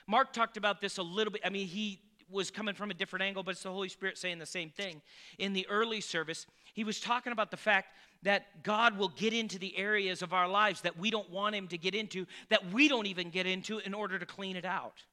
Mark 0.06 0.32
talked 0.32 0.56
about 0.56 0.80
this 0.80 0.98
a 0.98 1.02
little 1.02 1.32
bit. 1.32 1.42
I 1.44 1.50
mean, 1.50 1.66
he 1.66 2.00
was 2.30 2.50
coming 2.50 2.74
from 2.74 2.90
a 2.90 2.94
different 2.94 3.22
angle, 3.22 3.42
but 3.42 3.52
it's 3.52 3.62
the 3.62 3.72
Holy 3.72 3.88
Spirit 3.88 4.18
saying 4.18 4.38
the 4.38 4.46
same 4.46 4.70
thing. 4.70 5.00
In 5.38 5.52
the 5.52 5.66
early 5.68 6.00
service, 6.00 6.46
he 6.74 6.84
was 6.84 7.00
talking 7.00 7.32
about 7.32 7.50
the 7.50 7.56
fact 7.56 7.94
that 8.22 8.62
God 8.62 8.98
will 8.98 9.08
get 9.08 9.32
into 9.32 9.58
the 9.58 9.76
areas 9.76 10.22
of 10.22 10.32
our 10.32 10.48
lives 10.48 10.80
that 10.82 10.98
we 10.98 11.10
don't 11.10 11.30
want 11.30 11.54
Him 11.54 11.68
to 11.68 11.78
get 11.78 11.94
into, 11.94 12.26
that 12.48 12.72
we 12.72 12.88
don't 12.88 13.06
even 13.06 13.30
get 13.30 13.46
into 13.46 13.78
in 13.78 13.94
order 13.94 14.18
to 14.18 14.26
clean 14.26 14.56
it 14.56 14.64
out. 14.64 15.04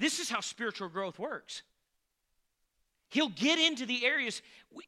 This 0.00 0.18
is 0.18 0.30
how 0.30 0.40
spiritual 0.40 0.88
growth 0.88 1.18
works. 1.18 1.62
He'll 3.10 3.28
get 3.28 3.58
into 3.58 3.84
the 3.84 4.06
areas. 4.06 4.40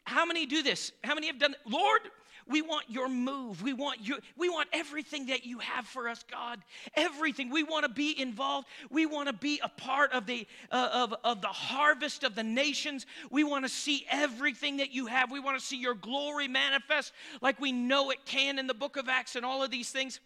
How 0.04 0.24
many 0.24 0.46
do 0.46 0.62
this? 0.62 0.90
How 1.04 1.14
many 1.14 1.26
have 1.26 1.38
done? 1.38 1.54
Lord, 1.68 2.00
we 2.48 2.62
want 2.62 2.88
your 2.88 3.10
move. 3.10 3.62
We 3.62 3.74
want 3.74 4.00
you. 4.00 4.16
We 4.38 4.48
want 4.48 4.70
everything 4.72 5.26
that 5.26 5.44
you 5.44 5.58
have 5.58 5.86
for 5.86 6.08
us, 6.08 6.24
God. 6.30 6.60
Everything. 6.94 7.50
We 7.50 7.62
want 7.62 7.84
to 7.84 7.90
be 7.90 8.18
involved. 8.18 8.68
We 8.90 9.04
want 9.04 9.28
to 9.28 9.34
be 9.34 9.60
a 9.62 9.68
part 9.68 10.12
of 10.12 10.24
the 10.24 10.46
uh, 10.70 10.88
of, 10.92 11.14
of 11.24 11.42
the 11.42 11.48
harvest 11.48 12.24
of 12.24 12.34
the 12.34 12.42
nations. 12.42 13.04
We 13.30 13.44
want 13.44 13.66
to 13.66 13.68
see 13.68 14.06
everything 14.10 14.78
that 14.78 14.92
you 14.92 15.06
have. 15.06 15.30
We 15.30 15.40
want 15.40 15.58
to 15.58 15.64
see 15.64 15.76
your 15.76 15.94
glory 15.94 16.48
manifest 16.48 17.12
like 17.42 17.60
we 17.60 17.70
know 17.70 18.10
it 18.10 18.24
can 18.24 18.58
in 18.58 18.66
the 18.66 18.74
book 18.74 18.96
of 18.96 19.10
Acts 19.10 19.36
and 19.36 19.44
all 19.44 19.62
of 19.62 19.70
these 19.70 19.90
things. 19.90 20.20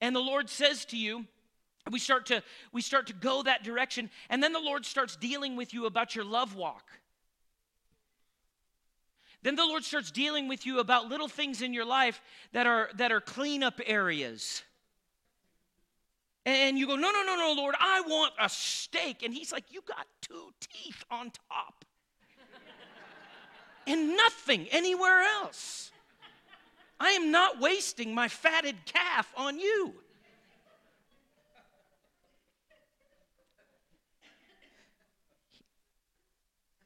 And 0.00 0.16
the 0.16 0.20
Lord 0.20 0.48
says 0.48 0.86
to 0.86 0.96
you, 0.96 1.26
we 1.90 1.98
start 1.98 2.26
to 2.26 2.42
we 2.72 2.80
start 2.80 3.08
to 3.08 3.12
go 3.12 3.42
that 3.42 3.64
direction, 3.64 4.10
and 4.30 4.42
then 4.42 4.52
the 4.52 4.60
Lord 4.60 4.86
starts 4.86 5.16
dealing 5.16 5.56
with 5.56 5.74
you 5.74 5.86
about 5.86 6.14
your 6.14 6.24
love 6.24 6.54
walk. 6.54 6.84
Then 9.42 9.56
the 9.56 9.66
Lord 9.66 9.82
starts 9.82 10.12
dealing 10.12 10.46
with 10.46 10.64
you 10.64 10.78
about 10.78 11.08
little 11.08 11.26
things 11.26 11.62
in 11.62 11.74
your 11.74 11.84
life 11.84 12.20
that 12.52 12.66
are 12.66 12.90
that 12.94 13.10
are 13.10 13.20
cleanup 13.20 13.80
areas. 13.84 14.62
And 16.44 16.76
you 16.76 16.88
go, 16.88 16.96
no, 16.96 17.10
no, 17.12 17.22
no, 17.22 17.36
no, 17.36 17.54
Lord, 17.56 17.76
I 17.78 18.00
want 18.00 18.32
a 18.40 18.48
steak. 18.48 19.22
And 19.22 19.32
he's 19.32 19.52
like, 19.52 19.64
you 19.70 19.80
got 19.86 20.08
two 20.20 20.52
teeth 20.58 21.04
on 21.08 21.30
top. 21.48 21.84
and 23.86 24.16
nothing 24.16 24.66
anywhere 24.72 25.20
else. 25.20 25.92
I 26.98 27.10
am 27.10 27.30
not 27.30 27.60
wasting 27.60 28.12
my 28.12 28.26
fatted 28.26 28.74
calf 28.86 29.32
on 29.36 29.60
you. 29.60 29.94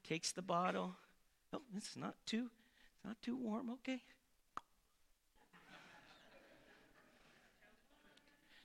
Takes 0.07 0.33
the 0.33 0.43
bottle 0.43 0.95
Oh, 1.53 1.63
it's 1.77 1.97
not 1.97 2.15
too, 2.27 2.51
it's 2.97 3.05
not 3.05 3.21
too 3.23 3.37
warm, 3.37 3.71
okay. 3.71 4.03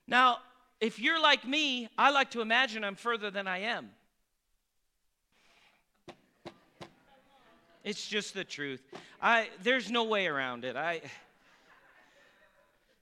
Now, 0.08 0.40
if 0.82 1.00
you're 1.00 1.22
like 1.22 1.48
me, 1.48 1.88
I 1.98 2.10
like 2.12 2.32
to 2.32 2.42
imagine 2.42 2.84
I'm 2.84 2.96
further 2.96 3.32
than 3.32 3.48
I 3.48 3.60
am. 3.60 3.92
It's 7.84 8.08
just 8.08 8.34
the 8.34 8.44
truth. 8.44 8.82
I 9.22 9.50
there's 9.64 9.90
no 9.90 10.04
way 10.04 10.28
around 10.28 10.66
it. 10.66 10.76
I 10.76 11.02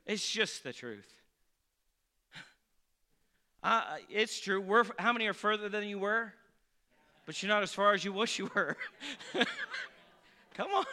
It's 0.05 0.29
just 0.29 0.63
the 0.63 0.73
truth. 0.73 1.07
Uh, 3.61 3.97
it's 4.09 4.39
true. 4.39 4.61
We're, 4.61 4.85
how 4.97 5.11
many 5.11 5.27
are 5.27 5.33
further 5.33 5.67
than 5.67 5.83
you 5.83 5.99
were? 5.99 6.33
But 7.29 7.43
you're 7.43 7.47
not 7.47 7.61
as 7.61 7.71
far 7.71 7.93
as 7.93 8.03
you 8.03 8.11
wish 8.11 8.39
you 8.39 8.49
were. 8.55 8.75
Come 10.55 10.71
on, 10.71 10.85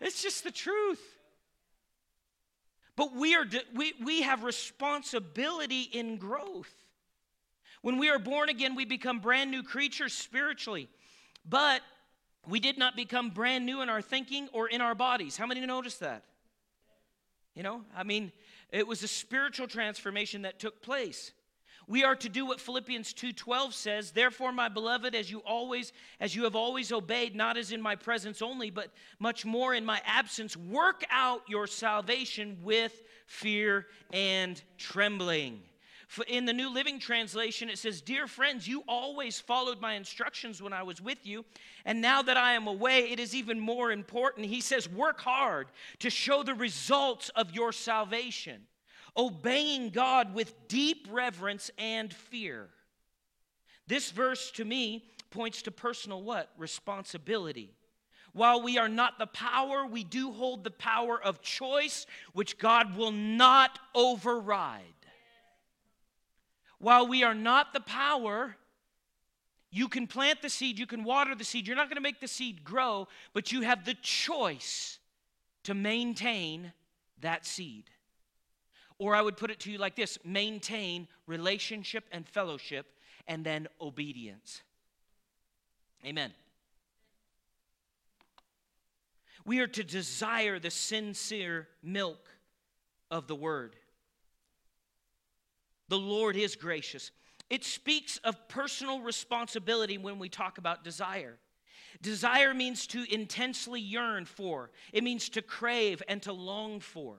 it's 0.00 0.22
just 0.22 0.44
the 0.44 0.52
truth. 0.52 1.02
But 2.94 3.16
we, 3.16 3.34
are, 3.34 3.44
we, 3.74 3.92
we 4.00 4.22
have 4.22 4.44
responsibility 4.44 5.80
in 5.92 6.18
growth. 6.18 6.72
When 7.80 7.98
we 7.98 8.10
are 8.10 8.20
born 8.20 8.48
again, 8.48 8.76
we 8.76 8.84
become 8.84 9.18
brand 9.18 9.50
new 9.50 9.64
creatures 9.64 10.12
spiritually. 10.12 10.88
But 11.44 11.80
we 12.46 12.60
did 12.60 12.78
not 12.78 12.94
become 12.94 13.30
brand 13.30 13.66
new 13.66 13.80
in 13.80 13.88
our 13.88 14.00
thinking 14.00 14.48
or 14.52 14.68
in 14.68 14.80
our 14.80 14.94
bodies. 14.94 15.36
How 15.36 15.46
many 15.48 15.66
noticed 15.66 15.98
that? 15.98 16.22
You 17.56 17.64
know, 17.64 17.82
I 17.96 18.04
mean, 18.04 18.30
it 18.70 18.86
was 18.86 19.02
a 19.02 19.08
spiritual 19.08 19.66
transformation 19.66 20.42
that 20.42 20.60
took 20.60 20.80
place. 20.80 21.32
We 21.92 22.04
are 22.04 22.16
to 22.16 22.28
do 22.30 22.46
what 22.46 22.58
Philippians 22.58 23.12
2:12 23.12 23.74
says, 23.74 24.12
"Therefore, 24.12 24.50
my 24.50 24.70
beloved, 24.70 25.14
as 25.14 25.30
you 25.30 25.40
always 25.40 25.92
as 26.20 26.34
you 26.34 26.44
have 26.44 26.56
always 26.56 26.90
obeyed, 26.90 27.36
not 27.36 27.58
as 27.58 27.70
in 27.70 27.82
my 27.82 27.96
presence 27.96 28.40
only, 28.40 28.70
but 28.70 28.90
much 29.18 29.44
more 29.44 29.74
in 29.74 29.84
my 29.84 30.00
absence, 30.06 30.56
work 30.56 31.04
out 31.10 31.46
your 31.50 31.66
salvation 31.66 32.62
with 32.62 33.02
fear 33.26 33.90
and 34.10 34.62
trembling." 34.78 35.68
In 36.28 36.46
the 36.46 36.54
New 36.54 36.70
Living 36.70 36.98
Translation, 36.98 37.68
it 37.68 37.78
says, 37.78 38.00
Dear 38.00 38.26
friends, 38.26 38.66
you 38.66 38.84
always 38.88 39.38
followed 39.38 39.78
my 39.78 39.92
instructions 39.92 40.62
when 40.62 40.72
I 40.72 40.82
was 40.82 40.98
with 40.98 41.26
you, 41.26 41.44
and 41.84 42.00
now 42.00 42.22
that 42.22 42.38
I 42.38 42.54
am 42.54 42.66
away, 42.66 43.10
it 43.10 43.20
is 43.20 43.34
even 43.34 43.60
more 43.60 43.92
important. 43.92 44.46
He 44.46 44.62
says, 44.62 44.88
Work 44.88 45.20
hard 45.20 45.68
to 45.98 46.08
show 46.08 46.42
the 46.42 46.54
results 46.54 47.28
of 47.30 47.54
your 47.54 47.70
salvation 47.70 48.66
obeying 49.16 49.90
God 49.90 50.34
with 50.34 50.68
deep 50.68 51.06
reverence 51.10 51.70
and 51.78 52.12
fear. 52.12 52.68
This 53.86 54.10
verse 54.10 54.50
to 54.52 54.64
me 54.64 55.04
points 55.30 55.62
to 55.62 55.70
personal 55.70 56.22
what? 56.22 56.50
Responsibility. 56.56 57.74
While 58.32 58.62
we 58.62 58.78
are 58.78 58.88
not 58.88 59.18
the 59.18 59.26
power, 59.26 59.86
we 59.86 60.04
do 60.04 60.32
hold 60.32 60.64
the 60.64 60.70
power 60.70 61.22
of 61.22 61.42
choice, 61.42 62.06
which 62.32 62.58
God 62.58 62.96
will 62.96 63.10
not 63.10 63.78
override. 63.94 64.82
While 66.78 67.06
we 67.06 67.22
are 67.22 67.34
not 67.34 67.72
the 67.72 67.80
power, 67.80 68.56
you 69.70 69.88
can 69.88 70.06
plant 70.06 70.42
the 70.42 70.48
seed, 70.48 70.78
you 70.78 70.86
can 70.86 71.04
water 71.04 71.34
the 71.34 71.44
seed. 71.44 71.66
You're 71.66 71.76
not 71.76 71.88
going 71.88 71.96
to 71.96 72.02
make 72.02 72.20
the 72.20 72.28
seed 72.28 72.64
grow, 72.64 73.08
but 73.32 73.52
you 73.52 73.62
have 73.62 73.84
the 73.84 73.94
choice 73.94 74.98
to 75.64 75.74
maintain 75.74 76.72
that 77.20 77.46
seed. 77.46 77.84
Or 79.02 79.16
I 79.16 79.20
would 79.20 79.36
put 79.36 79.50
it 79.50 79.58
to 79.60 79.72
you 79.72 79.78
like 79.78 79.96
this 79.96 80.16
maintain 80.24 81.08
relationship 81.26 82.04
and 82.12 82.24
fellowship, 82.24 82.86
and 83.26 83.44
then 83.44 83.66
obedience. 83.80 84.62
Amen. 86.06 86.32
We 89.44 89.58
are 89.58 89.66
to 89.66 89.82
desire 89.82 90.60
the 90.60 90.70
sincere 90.70 91.66
milk 91.82 92.28
of 93.10 93.26
the 93.26 93.34
word. 93.34 93.74
The 95.88 95.98
Lord 95.98 96.36
is 96.36 96.54
gracious. 96.54 97.10
It 97.50 97.64
speaks 97.64 98.18
of 98.18 98.46
personal 98.46 99.00
responsibility 99.00 99.98
when 99.98 100.20
we 100.20 100.28
talk 100.28 100.58
about 100.58 100.84
desire. 100.84 101.38
Desire 102.02 102.54
means 102.54 102.86
to 102.86 103.04
intensely 103.12 103.80
yearn 103.80 104.26
for, 104.26 104.70
it 104.92 105.02
means 105.02 105.28
to 105.30 105.42
crave 105.42 106.04
and 106.06 106.22
to 106.22 106.32
long 106.32 106.78
for. 106.78 107.16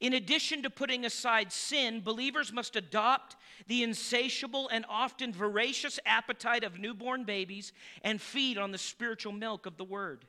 In 0.00 0.12
addition 0.12 0.62
to 0.62 0.70
putting 0.70 1.04
aside 1.04 1.52
sin, 1.52 2.00
believers 2.00 2.52
must 2.52 2.76
adopt 2.76 3.36
the 3.66 3.82
insatiable 3.82 4.68
and 4.68 4.84
often 4.88 5.32
voracious 5.32 5.98
appetite 6.04 6.64
of 6.64 6.78
newborn 6.78 7.24
babies 7.24 7.72
and 8.02 8.20
feed 8.20 8.58
on 8.58 8.72
the 8.72 8.78
spiritual 8.78 9.32
milk 9.32 9.66
of 9.66 9.76
the 9.76 9.84
Word. 9.84 10.26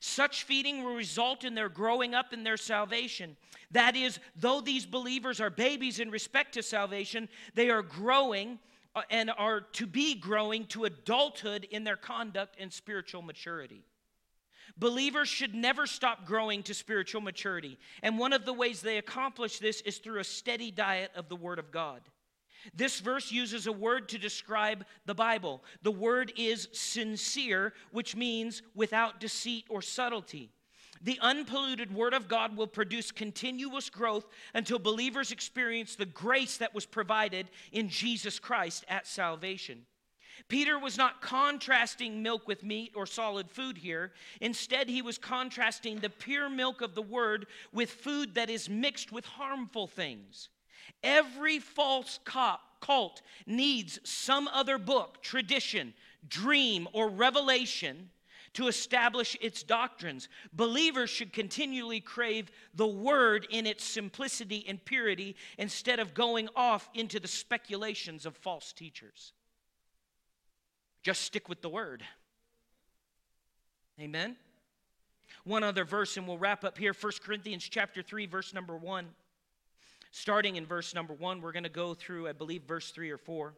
Such 0.00 0.44
feeding 0.44 0.82
will 0.82 0.94
result 0.94 1.44
in 1.44 1.54
their 1.54 1.68
growing 1.68 2.14
up 2.14 2.32
in 2.32 2.44
their 2.44 2.56
salvation. 2.56 3.36
That 3.70 3.96
is, 3.96 4.18
though 4.36 4.60
these 4.60 4.86
believers 4.86 5.40
are 5.40 5.50
babies 5.50 6.00
in 6.00 6.10
respect 6.10 6.54
to 6.54 6.62
salvation, 6.62 7.28
they 7.54 7.70
are 7.70 7.82
growing 7.82 8.58
uh, 8.94 9.02
and 9.10 9.30
are 9.36 9.60
to 9.60 9.86
be 9.86 10.14
growing 10.14 10.66
to 10.66 10.84
adulthood 10.84 11.66
in 11.70 11.84
their 11.84 11.96
conduct 11.96 12.56
and 12.58 12.72
spiritual 12.72 13.22
maturity. 13.22 13.84
Believers 14.76 15.28
should 15.28 15.54
never 15.54 15.86
stop 15.86 16.26
growing 16.26 16.62
to 16.64 16.74
spiritual 16.74 17.20
maturity. 17.20 17.78
And 18.02 18.18
one 18.18 18.32
of 18.32 18.44
the 18.44 18.52
ways 18.52 18.80
they 18.80 18.98
accomplish 18.98 19.58
this 19.58 19.80
is 19.82 19.98
through 19.98 20.20
a 20.20 20.24
steady 20.24 20.70
diet 20.70 21.10
of 21.14 21.28
the 21.28 21.36
Word 21.36 21.58
of 21.58 21.70
God. 21.70 22.00
This 22.74 23.00
verse 23.00 23.32
uses 23.32 23.66
a 23.66 23.72
word 23.72 24.08
to 24.10 24.18
describe 24.18 24.84
the 25.04 25.14
Bible. 25.14 25.62
The 25.82 25.90
word 25.90 26.32
is 26.36 26.68
sincere, 26.72 27.72
which 27.90 28.14
means 28.14 28.62
without 28.74 29.20
deceit 29.20 29.64
or 29.68 29.82
subtlety. 29.82 30.50
The 31.02 31.18
unpolluted 31.20 31.92
Word 31.92 32.14
of 32.14 32.28
God 32.28 32.56
will 32.56 32.68
produce 32.68 33.10
continuous 33.10 33.90
growth 33.90 34.26
until 34.54 34.78
believers 34.78 35.32
experience 35.32 35.96
the 35.96 36.06
grace 36.06 36.58
that 36.58 36.74
was 36.74 36.86
provided 36.86 37.48
in 37.72 37.88
Jesus 37.88 38.38
Christ 38.38 38.84
at 38.88 39.08
salvation. 39.08 39.84
Peter 40.48 40.78
was 40.78 40.96
not 40.96 41.20
contrasting 41.22 42.22
milk 42.22 42.46
with 42.48 42.62
meat 42.62 42.92
or 42.94 43.06
solid 43.06 43.50
food 43.50 43.78
here. 43.78 44.12
Instead, 44.40 44.88
he 44.88 45.02
was 45.02 45.18
contrasting 45.18 45.98
the 45.98 46.10
pure 46.10 46.48
milk 46.48 46.80
of 46.80 46.94
the 46.94 47.02
word 47.02 47.46
with 47.72 47.90
food 47.90 48.34
that 48.34 48.50
is 48.50 48.68
mixed 48.68 49.12
with 49.12 49.24
harmful 49.24 49.86
things. 49.86 50.48
Every 51.02 51.58
false 51.58 52.18
cult 52.24 53.22
needs 53.46 54.00
some 54.04 54.48
other 54.48 54.78
book, 54.78 55.22
tradition, 55.22 55.94
dream, 56.28 56.88
or 56.92 57.08
revelation 57.08 58.10
to 58.54 58.68
establish 58.68 59.36
its 59.40 59.62
doctrines. 59.62 60.28
Believers 60.52 61.08
should 61.08 61.32
continually 61.32 62.00
crave 62.00 62.50
the 62.74 62.86
word 62.86 63.46
in 63.50 63.66
its 63.66 63.84
simplicity 63.84 64.64
and 64.68 64.84
purity 64.84 65.36
instead 65.58 65.98
of 65.98 66.14
going 66.14 66.48
off 66.54 66.90
into 66.94 67.18
the 67.18 67.28
speculations 67.28 68.26
of 68.26 68.36
false 68.36 68.72
teachers. 68.72 69.32
Just 71.02 71.22
stick 71.22 71.48
with 71.48 71.62
the 71.62 71.68
word. 71.68 72.04
Amen. 74.00 74.36
One 75.44 75.64
other 75.64 75.84
verse 75.84 76.16
and 76.16 76.28
we'll 76.28 76.38
wrap 76.38 76.62
up 76.64 76.78
here 76.78 76.94
1 76.98 77.12
Corinthians 77.24 77.68
chapter 77.68 78.02
3 78.02 78.26
verse 78.26 78.54
number 78.54 78.76
1. 78.76 79.06
Starting 80.12 80.56
in 80.56 80.66
verse 80.66 80.94
number 80.94 81.14
1, 81.14 81.40
we're 81.40 81.52
going 81.52 81.62
to 81.64 81.68
go 81.68 81.94
through 81.94 82.28
I 82.28 82.32
believe 82.32 82.62
verse 82.62 82.90
3 82.90 83.10
or 83.10 83.18
4. 83.18 83.54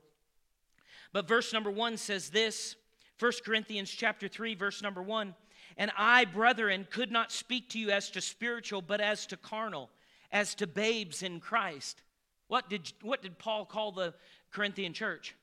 But 1.12 1.28
verse 1.28 1.52
number 1.52 1.70
1 1.70 1.96
says 1.98 2.30
this, 2.30 2.76
1 3.18 3.32
Corinthians 3.44 3.90
chapter 3.90 4.26
3 4.26 4.54
verse 4.54 4.82
number 4.82 5.02
1, 5.02 5.34
and 5.76 5.90
I, 5.98 6.24
brethren, 6.24 6.86
could 6.90 7.12
not 7.12 7.32
speak 7.32 7.68
to 7.70 7.78
you 7.78 7.90
as 7.90 8.10
to 8.10 8.20
spiritual, 8.20 8.80
but 8.80 9.00
as 9.00 9.26
to 9.26 9.36
carnal, 9.36 9.90
as 10.32 10.54
to 10.56 10.66
babes 10.66 11.22
in 11.22 11.40
Christ. 11.40 12.02
What 12.48 12.70
did, 12.70 12.92
what 13.02 13.22
did 13.22 13.38
Paul 13.38 13.64
call 13.64 13.92
the 13.92 14.14
Corinthian 14.50 14.92
church? 14.92 15.34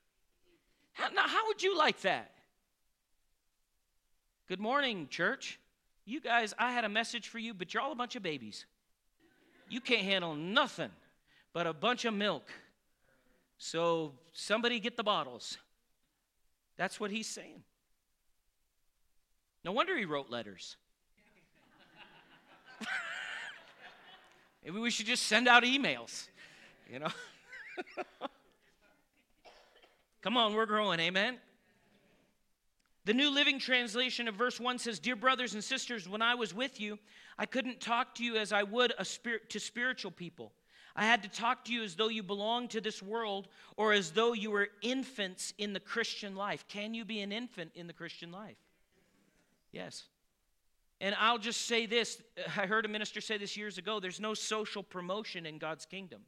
How, 0.93 1.10
now, 1.10 1.27
how 1.27 1.47
would 1.47 1.63
you 1.63 1.77
like 1.77 2.01
that? 2.01 2.32
Good 4.47 4.60
morning, 4.60 5.08
church. 5.10 5.60
You 6.06 6.19
guys, 6.19 6.54
I 6.58 6.71
had 6.71 6.84
a 6.84 6.89
message 6.89 7.27
for 7.27 7.39
you, 7.39 7.54
but 7.54 7.73
you're 7.73 7.82
all 7.82 7.91
a 7.91 7.95
bunch 7.95 8.15
of 8.15 8.23
babies. 8.23 8.65
You 9.69 9.80
can't 9.80 10.01
handle 10.01 10.36
nothing 10.36 10.91
but 11.54 11.67
a 11.67 11.73
bunch 11.73 12.06
of 12.06 12.13
milk. 12.13 12.49
So 13.58 14.13
somebody 14.34 14.80
get 14.80 14.97
the 14.97 15.04
bottles. 15.04 15.58
That's 16.77 16.99
what 16.99 17.12
he's 17.12 17.27
saying. 17.27 17.63
No 19.63 19.71
wonder 19.71 19.95
he 19.97 20.06
wrote 20.06 20.30
letters. 20.30 20.75
Maybe 24.65 24.80
we 24.80 24.89
should 24.89 25.06
just 25.06 25.27
send 25.27 25.47
out 25.47 25.63
emails, 25.63 26.27
you 26.91 26.99
know? 26.99 27.12
Come 30.22 30.38
on, 30.38 30.54
we're 30.54 30.66
growing, 30.66 31.00
amen? 31.00 31.38
The 33.06 33.14
New 33.14 33.32
Living 33.32 33.58
Translation 33.58 34.28
of 34.28 34.36
verse 34.36 34.60
1 34.60 34.78
says, 34.78 35.00
Dear 35.00 35.16
brothers 35.16 35.56
and 35.56 35.64
sisters, 35.64 36.08
when 36.08 36.22
I 36.22 36.36
was 36.36 36.54
with 36.54 36.80
you, 36.80 37.00
I 37.40 37.48
couldn't 37.48 37.82
talk 37.82 38.14
to 38.16 38.24
you 38.24 38.36
as 38.38 38.54
I 38.54 38.62
would 38.62 38.94
a 39.00 39.06
spirit, 39.06 39.50
to 39.50 39.60
spiritual 39.60 40.12
people. 40.12 40.54
I 40.96 41.06
had 41.06 41.24
to 41.24 41.30
talk 41.30 41.66
to 41.66 41.74
you 41.74 41.84
as 41.84 41.96
though 41.96 42.10
you 42.10 42.22
belonged 42.22 42.72
to 42.72 42.82
this 42.82 43.02
world 43.02 43.48
or 43.78 43.94
as 43.94 44.12
though 44.12 44.34
you 44.34 44.52
were 44.52 44.68
infants 44.84 45.54
in 45.58 45.74
the 45.74 45.80
Christian 45.80 46.36
life. 46.36 46.68
Can 46.68 46.94
you 46.94 47.06
be 47.06 47.22
an 47.22 47.32
infant 47.32 47.72
in 47.74 47.88
the 47.88 47.94
Christian 47.94 48.32
life? 48.32 48.58
Yes. 49.72 50.04
And 51.00 51.16
I'll 51.18 51.40
just 51.40 51.62
say 51.62 51.86
this 51.88 52.22
I 52.56 52.68
heard 52.68 52.86
a 52.86 52.90
minister 52.90 53.22
say 53.22 53.38
this 53.38 53.58
years 53.58 53.78
ago 53.78 54.00
there's 54.00 54.20
no 54.20 54.34
social 54.34 54.84
promotion 54.84 55.46
in 55.46 55.58
God's 55.58 55.86
kingdom. 55.86 56.22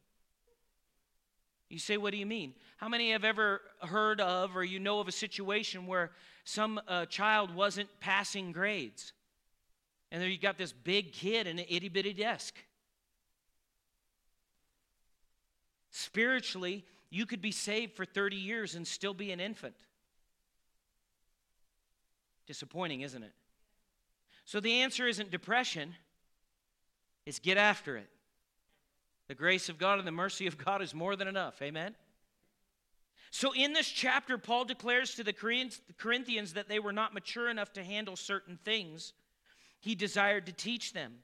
You 1.73 1.79
say, 1.79 1.97
what 1.97 2.11
do 2.11 2.17
you 2.17 2.27
mean? 2.27 2.53
How 2.77 2.87
many 2.87 3.13
have 3.13 3.23
ever 3.23 3.59
heard 3.81 4.21
of 4.21 4.55
or 4.55 4.63
you 4.63 4.79
know 4.79 4.99
of 4.99 5.07
a 5.07 5.11
situation 5.11 5.87
where 5.87 6.11
some 6.43 6.79
uh, 6.87 7.07
child 7.07 7.55
wasn't 7.55 7.89
passing 7.99 8.51
grades? 8.51 9.11
And 10.11 10.21
there 10.21 10.29
you 10.29 10.37
got 10.37 10.59
this 10.59 10.71
big 10.71 11.13
kid 11.13 11.47
in 11.47 11.57
an 11.57 11.65
itty 11.67 11.89
bitty 11.89 12.13
desk. 12.13 12.53
Spiritually, 15.89 16.85
you 17.09 17.25
could 17.25 17.41
be 17.41 17.51
saved 17.51 17.95
for 17.95 18.05
30 18.05 18.35
years 18.35 18.75
and 18.75 18.87
still 18.87 19.15
be 19.15 19.31
an 19.31 19.39
infant. 19.39 19.75
Disappointing, 22.45 23.01
isn't 23.01 23.23
it? 23.23 23.33
So 24.45 24.59
the 24.59 24.81
answer 24.81 25.07
isn't 25.07 25.31
depression, 25.31 25.95
it's 27.25 27.39
get 27.39 27.57
after 27.57 27.97
it. 27.97 28.09
The 29.33 29.39
grace 29.39 29.67
of 29.67 29.79
God 29.79 29.97
and 29.97 30.07
the 30.07 30.11
mercy 30.11 30.45
of 30.45 30.59
God 30.59 30.83
is 30.83 30.93
more 30.93 31.15
than 31.15 31.27
enough. 31.27 31.59
Amen? 31.63 31.95
So, 33.31 33.51
in 33.51 33.73
this 33.73 33.89
chapter, 33.89 34.37
Paul 34.37 34.63
declares 34.63 35.15
to 35.15 35.23
the 35.23 35.33
Corinthians 35.97 36.53
that 36.53 36.69
they 36.69 36.77
were 36.77 36.93
not 36.93 37.15
mature 37.15 37.49
enough 37.49 37.73
to 37.73 37.83
handle 37.83 38.15
certain 38.15 38.59
things 38.63 39.13
he 39.79 39.95
desired 39.95 40.45
to 40.45 40.51
teach 40.51 40.93
them. 40.93 41.15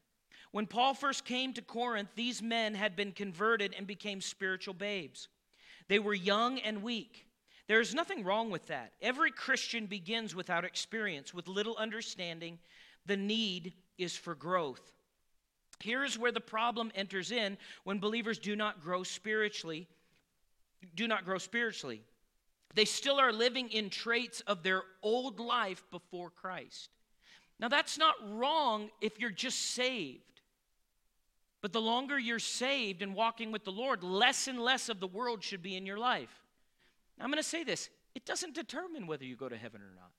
When 0.49 0.65
Paul 0.65 0.95
first 0.95 1.23
came 1.23 1.53
to 1.53 1.61
Corinth, 1.61 2.09
these 2.15 2.41
men 2.41 2.73
had 2.73 2.95
been 2.95 3.11
converted 3.11 3.75
and 3.77 3.85
became 3.85 4.21
spiritual 4.21 4.73
babes. 4.73 5.27
They 5.87 5.99
were 5.99 6.15
young 6.15 6.57
and 6.57 6.81
weak. 6.81 7.27
There 7.67 7.79
is 7.79 7.93
nothing 7.93 8.23
wrong 8.23 8.49
with 8.49 8.65
that. 8.69 8.93
Every 9.03 9.29
Christian 9.29 9.85
begins 9.85 10.33
without 10.33 10.65
experience, 10.65 11.31
with 11.31 11.47
little 11.47 11.77
understanding. 11.77 12.57
The 13.05 13.17
need 13.17 13.73
is 13.99 14.15
for 14.15 14.33
growth. 14.33 14.93
Here 15.79 16.03
is 16.03 16.17
where 16.17 16.31
the 16.31 16.41
problem 16.41 16.91
enters 16.95 17.31
in 17.31 17.57
when 17.83 17.99
believers 17.99 18.37
do 18.37 18.55
not 18.55 18.81
grow 18.81 19.03
spiritually. 19.03 19.87
Do 20.95 21.07
not 21.07 21.25
grow 21.25 21.37
spiritually. 21.37 22.01
They 22.75 22.85
still 22.85 23.19
are 23.19 23.33
living 23.33 23.69
in 23.69 23.89
traits 23.89 24.41
of 24.41 24.61
their 24.61 24.83
old 25.01 25.39
life 25.39 25.83
before 25.91 26.29
Christ. 26.29 26.89
Now, 27.59 27.67
that's 27.67 27.97
not 27.97 28.15
wrong 28.29 28.89
if 29.01 29.19
you're 29.19 29.31
just 29.31 29.71
saved. 29.71 30.23
But 31.61 31.73
the 31.73 31.81
longer 31.81 32.17
you're 32.17 32.39
saved 32.39 33.01
and 33.01 33.13
walking 33.13 33.51
with 33.51 33.65
the 33.65 33.71
Lord, 33.71 34.03
less 34.03 34.47
and 34.47 34.59
less 34.59 34.87
of 34.87 34.99
the 34.99 35.07
world 35.07 35.43
should 35.43 35.61
be 35.61 35.75
in 35.75 35.85
your 35.85 35.97
life. 35.97 36.43
I'm 37.19 37.29
going 37.29 37.37
to 37.37 37.43
say 37.43 37.63
this 37.63 37.89
it 38.15 38.25
doesn't 38.25 38.55
determine 38.55 39.07
whether 39.07 39.25
you 39.25 39.35
go 39.35 39.49
to 39.49 39.57
heaven 39.57 39.81
or 39.81 39.93
not. 39.95 40.11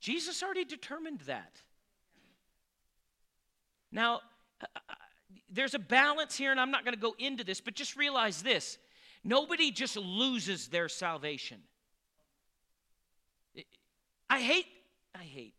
Jesus 0.00 0.42
already 0.42 0.64
determined 0.64 1.20
that. 1.22 1.60
Now, 3.92 4.20
there's 5.50 5.74
a 5.74 5.78
balance 5.78 6.36
here, 6.36 6.50
and 6.50 6.60
I'm 6.60 6.70
not 6.70 6.84
going 6.84 6.94
to 6.94 7.00
go 7.00 7.14
into 7.18 7.44
this, 7.44 7.60
but 7.60 7.74
just 7.74 7.96
realize 7.96 8.42
this 8.42 8.78
nobody 9.24 9.70
just 9.70 9.96
loses 9.96 10.68
their 10.68 10.88
salvation. 10.88 11.58
I 14.28 14.40
hate, 14.40 14.66
I 15.14 15.24
hate, 15.24 15.54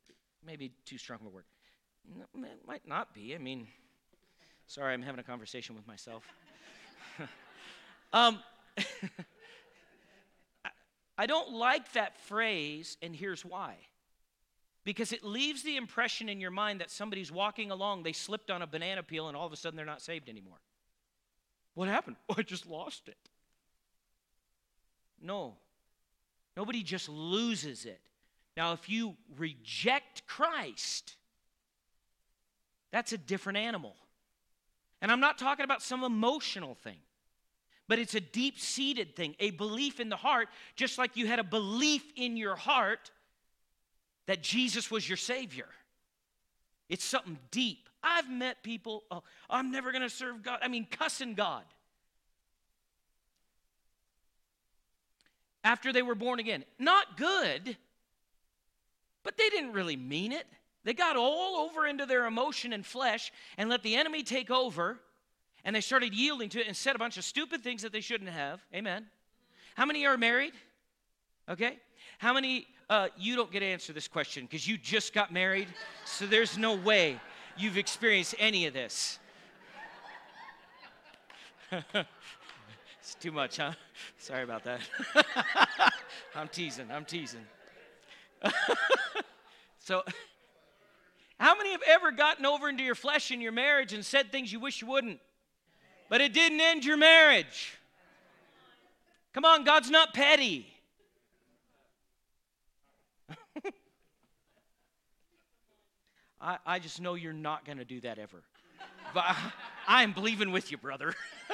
maybe 0.45 0.71
too 0.85 0.97
strong 0.97 1.19
of 1.19 1.25
a 1.27 1.29
word. 1.29 1.43
It 2.35 2.65
might 2.65 2.87
not 2.87 3.13
be. 3.13 3.35
I 3.35 3.37
mean, 3.37 3.67
sorry, 4.65 4.93
I'm 4.93 5.01
having 5.01 5.19
a 5.19 5.23
conversation 5.23 5.75
with 5.75 5.85
myself. 5.85 6.23
um, 8.13 8.39
I 11.17 11.25
don't 11.25 11.51
like 11.51 11.91
that 11.93 12.17
phrase, 12.21 12.97
and 13.01 13.15
here's 13.15 13.43
why 13.43 13.75
because 14.83 15.11
it 15.11 15.23
leaves 15.23 15.63
the 15.63 15.77
impression 15.77 16.27
in 16.27 16.39
your 16.39 16.51
mind 16.51 16.81
that 16.81 16.89
somebody's 16.89 17.31
walking 17.31 17.71
along, 17.71 18.03
they 18.03 18.13
slipped 18.13 18.49
on 18.49 18.61
a 18.61 18.67
banana 18.67 19.03
peel, 19.03 19.27
and 19.27 19.37
all 19.37 19.45
of 19.45 19.53
a 19.53 19.57
sudden 19.57 19.77
they're 19.77 19.85
not 19.85 20.01
saved 20.01 20.27
anymore. 20.27 20.57
What 21.75 21.87
happened? 21.87 22.17
I 22.37 22.41
just 22.41 22.67
lost 22.67 23.07
it. 23.07 23.17
No. 25.21 25.55
Nobody 26.57 26.83
just 26.83 27.09
loses 27.09 27.85
it. 27.85 28.01
Now, 28.57 28.73
if 28.73 28.89
you 28.89 29.15
reject 29.37 30.27
Christ, 30.27 31.15
that's 32.91 33.13
a 33.13 33.17
different 33.17 33.57
animal. 33.57 33.95
And 35.01 35.11
I'm 35.11 35.19
not 35.19 35.37
talking 35.37 35.63
about 35.63 35.81
some 35.81 36.03
emotional 36.03 36.75
thing, 36.75 36.97
but 37.87 37.99
it's 37.99 38.15
a 38.15 38.19
deep 38.19 38.59
seated 38.59 39.15
thing, 39.15 39.35
a 39.39 39.51
belief 39.51 39.99
in 39.99 40.09
the 40.09 40.15
heart, 40.15 40.49
just 40.75 40.97
like 40.97 41.15
you 41.15 41.27
had 41.27 41.39
a 41.39 41.43
belief 41.43 42.03
in 42.15 42.35
your 42.35 42.55
heart 42.55 43.11
that 44.27 44.41
Jesus 44.41 44.91
was 44.91 45.07
your 45.07 45.17
Savior. 45.17 45.67
It's 46.89 47.03
something 47.03 47.39
deep. 47.51 47.87
I've 48.03 48.29
met 48.29 48.63
people, 48.63 49.03
oh, 49.11 49.23
I'm 49.49 49.71
never 49.71 49.91
going 49.91 50.01
to 50.01 50.09
serve 50.09 50.43
God. 50.43 50.59
I 50.61 50.67
mean, 50.67 50.87
cussing 50.89 51.35
God. 51.35 51.63
After 55.63 55.93
they 55.93 56.01
were 56.01 56.15
born 56.15 56.39
again. 56.39 56.65
Not 56.79 57.17
good, 57.17 57.77
but 59.23 59.37
they 59.37 59.49
didn't 59.49 59.73
really 59.73 59.95
mean 59.95 60.31
it. 60.31 60.47
They 60.83 60.93
got 60.93 61.15
all 61.15 61.57
over 61.57 61.85
into 61.85 62.07
their 62.07 62.25
emotion 62.25 62.73
and 62.73 62.83
flesh 62.83 63.31
and 63.57 63.69
let 63.69 63.83
the 63.83 63.95
enemy 63.95 64.23
take 64.23 64.49
over, 64.49 64.99
and 65.63 65.75
they 65.75 65.81
started 65.81 66.15
yielding 66.15 66.49
to 66.49 66.59
it 66.59 66.65
and 66.65 66.75
said 66.75 66.95
a 66.95 66.99
bunch 66.99 67.17
of 67.17 67.23
stupid 67.23 67.63
things 67.63 67.83
that 67.83 67.91
they 67.91 68.01
shouldn't 68.01 68.31
have. 68.31 68.65
Amen. 68.73 69.05
How 69.75 69.85
many 69.85 70.07
are 70.07 70.17
married? 70.17 70.53
Okay. 71.47 71.77
How 72.21 72.33
many 72.33 72.67
uh, 72.87 73.07
you 73.17 73.35
don't 73.35 73.51
get 73.51 73.61
to 73.61 73.65
answer 73.65 73.93
this 73.93 74.07
question 74.07 74.45
because 74.45 74.67
you 74.67 74.77
just 74.77 75.11
got 75.11 75.33
married, 75.33 75.67
so 76.05 76.27
there's 76.27 76.55
no 76.55 76.75
way 76.75 77.19
you've 77.57 77.79
experienced 77.79 78.35
any 78.37 78.67
of 78.67 78.75
this. 78.75 79.17
it's 81.71 83.15
too 83.19 83.31
much, 83.31 83.57
huh? 83.57 83.71
Sorry 84.19 84.43
about 84.43 84.63
that. 84.65 84.81
I'm 86.35 86.47
teasing, 86.47 86.91
I'm 86.91 87.05
teasing. 87.05 87.43
so, 89.79 90.03
how 91.39 91.57
many 91.57 91.71
have 91.71 91.81
ever 91.87 92.11
gotten 92.11 92.45
over 92.45 92.69
into 92.69 92.83
your 92.83 92.93
flesh 92.93 93.31
in 93.31 93.41
your 93.41 93.51
marriage 93.51 93.93
and 93.93 94.05
said 94.05 94.31
things 94.31 94.53
you 94.53 94.59
wish 94.59 94.79
you 94.79 94.87
wouldn't? 94.87 95.19
But 96.07 96.21
it 96.21 96.33
didn't 96.33 96.61
end 96.61 96.85
your 96.85 96.97
marriage. 96.97 97.79
Come 99.33 99.43
on, 99.43 99.63
God's 99.63 99.89
not 99.89 100.13
petty. 100.13 100.70
I, 106.41 106.57
I 106.65 106.79
just 106.79 106.99
know 106.99 107.13
you're 107.13 107.33
not 107.33 107.65
going 107.65 107.77
to 107.77 107.85
do 107.85 108.01
that 108.01 108.17
ever. 108.17 108.41
But 109.13 109.25
I, 109.27 109.35
I'm 109.87 110.11
believing 110.11 110.51
with 110.51 110.71
you, 110.71 110.77
brother. 110.77 111.13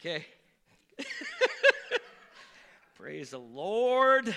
okay. 0.00 0.26
Praise 2.96 3.30
the 3.30 3.38
Lord. 3.38 4.34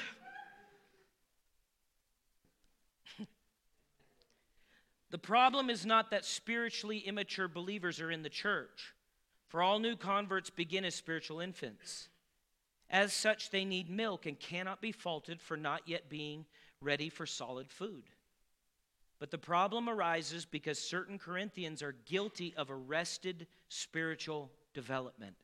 the 5.09 5.17
problem 5.17 5.69
is 5.69 5.85
not 5.85 6.11
that 6.11 6.23
spiritually 6.23 6.99
immature 6.99 7.49
believers 7.49 7.99
are 7.99 8.11
in 8.11 8.23
the 8.23 8.29
church, 8.29 8.93
for 9.49 9.61
all 9.61 9.79
new 9.79 9.97
converts 9.97 10.49
begin 10.49 10.85
as 10.85 10.95
spiritual 10.95 11.41
infants. 11.41 12.07
As 12.89 13.11
such, 13.11 13.49
they 13.49 13.65
need 13.65 13.89
milk 13.89 14.25
and 14.25 14.39
cannot 14.39 14.81
be 14.81 14.93
faulted 14.93 15.41
for 15.41 15.57
not 15.57 15.81
yet 15.85 16.09
being 16.09 16.45
ready 16.81 17.09
for 17.09 17.25
solid 17.25 17.69
food. 17.69 18.03
But 19.21 19.29
the 19.29 19.37
problem 19.37 19.87
arises 19.87 20.45
because 20.45 20.79
certain 20.79 21.19
Corinthians 21.19 21.83
are 21.83 21.93
guilty 22.07 22.55
of 22.57 22.71
arrested 22.71 23.45
spiritual 23.69 24.49
development. 24.73 25.35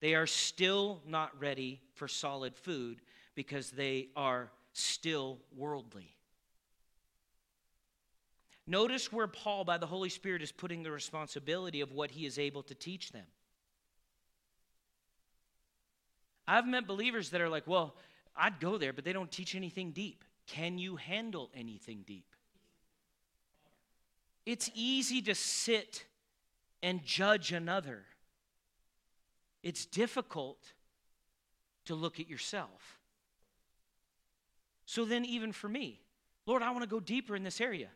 They 0.00 0.14
are 0.14 0.26
still 0.26 1.02
not 1.06 1.38
ready 1.38 1.82
for 1.92 2.08
solid 2.08 2.56
food 2.56 3.02
because 3.34 3.70
they 3.70 4.08
are 4.16 4.50
still 4.72 5.40
worldly. 5.54 6.16
Notice 8.66 9.12
where 9.12 9.26
Paul, 9.26 9.64
by 9.64 9.76
the 9.76 9.84
Holy 9.84 10.08
Spirit, 10.08 10.40
is 10.40 10.50
putting 10.50 10.82
the 10.82 10.90
responsibility 10.90 11.82
of 11.82 11.92
what 11.92 12.12
he 12.12 12.24
is 12.24 12.38
able 12.38 12.62
to 12.62 12.74
teach 12.74 13.12
them. 13.12 13.26
I've 16.48 16.66
met 16.66 16.86
believers 16.86 17.28
that 17.28 17.42
are 17.42 17.50
like, 17.50 17.66
well, 17.66 17.94
I'd 18.34 18.58
go 18.58 18.78
there, 18.78 18.94
but 18.94 19.04
they 19.04 19.12
don't 19.12 19.30
teach 19.30 19.54
anything 19.54 19.90
deep. 19.90 20.24
Can 20.46 20.78
you 20.78 20.96
handle 20.96 21.50
anything 21.54 22.04
deep? 22.06 22.33
It's 24.46 24.70
easy 24.74 25.22
to 25.22 25.34
sit 25.34 26.04
and 26.82 27.02
judge 27.04 27.52
another, 27.52 28.02
it's 29.62 29.86
difficult 29.86 30.58
to 31.86 31.94
look 31.94 32.20
at 32.20 32.28
yourself. 32.28 32.98
So 34.86 35.04
then, 35.04 35.24
even 35.24 35.52
for 35.52 35.68
me, 35.68 36.00
Lord, 36.46 36.62
I 36.62 36.70
want 36.70 36.82
to 36.82 36.88
go 36.88 37.00
deeper 37.00 37.34
in 37.34 37.42
this 37.42 37.60
area. 37.60 37.88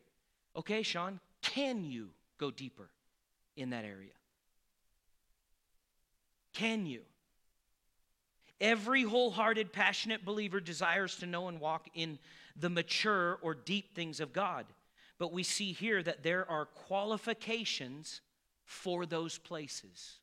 Okay, 0.57 0.83
Sean, 0.83 1.21
can 1.43 1.85
you 1.85 2.09
go 2.39 2.51
deeper 2.51 2.89
in 3.57 3.71
that 3.71 3.85
area? 3.85 4.13
Can 6.55 6.87
you? 6.87 7.03
Every 8.61 9.03
wholehearted, 9.03 9.73
passionate 9.73 10.25
believer 10.25 10.61
desires 10.61 11.17
to 11.17 11.27
know 11.27 11.49
and 11.49 11.61
walk 11.61 11.89
in 11.95 12.19
the 12.57 12.71
mature 12.71 13.39
or 13.43 13.55
deep 13.55 13.95
things 13.95 14.19
of 14.19 14.33
God. 14.33 14.67
But 15.19 15.33
we 15.33 15.43
see 15.43 15.73
here 15.73 16.03
that 16.03 16.23
there 16.23 16.49
are 16.51 16.67
qualifications 16.67 18.21
for 18.65 19.05
those 19.07 19.39
places. 19.39 20.19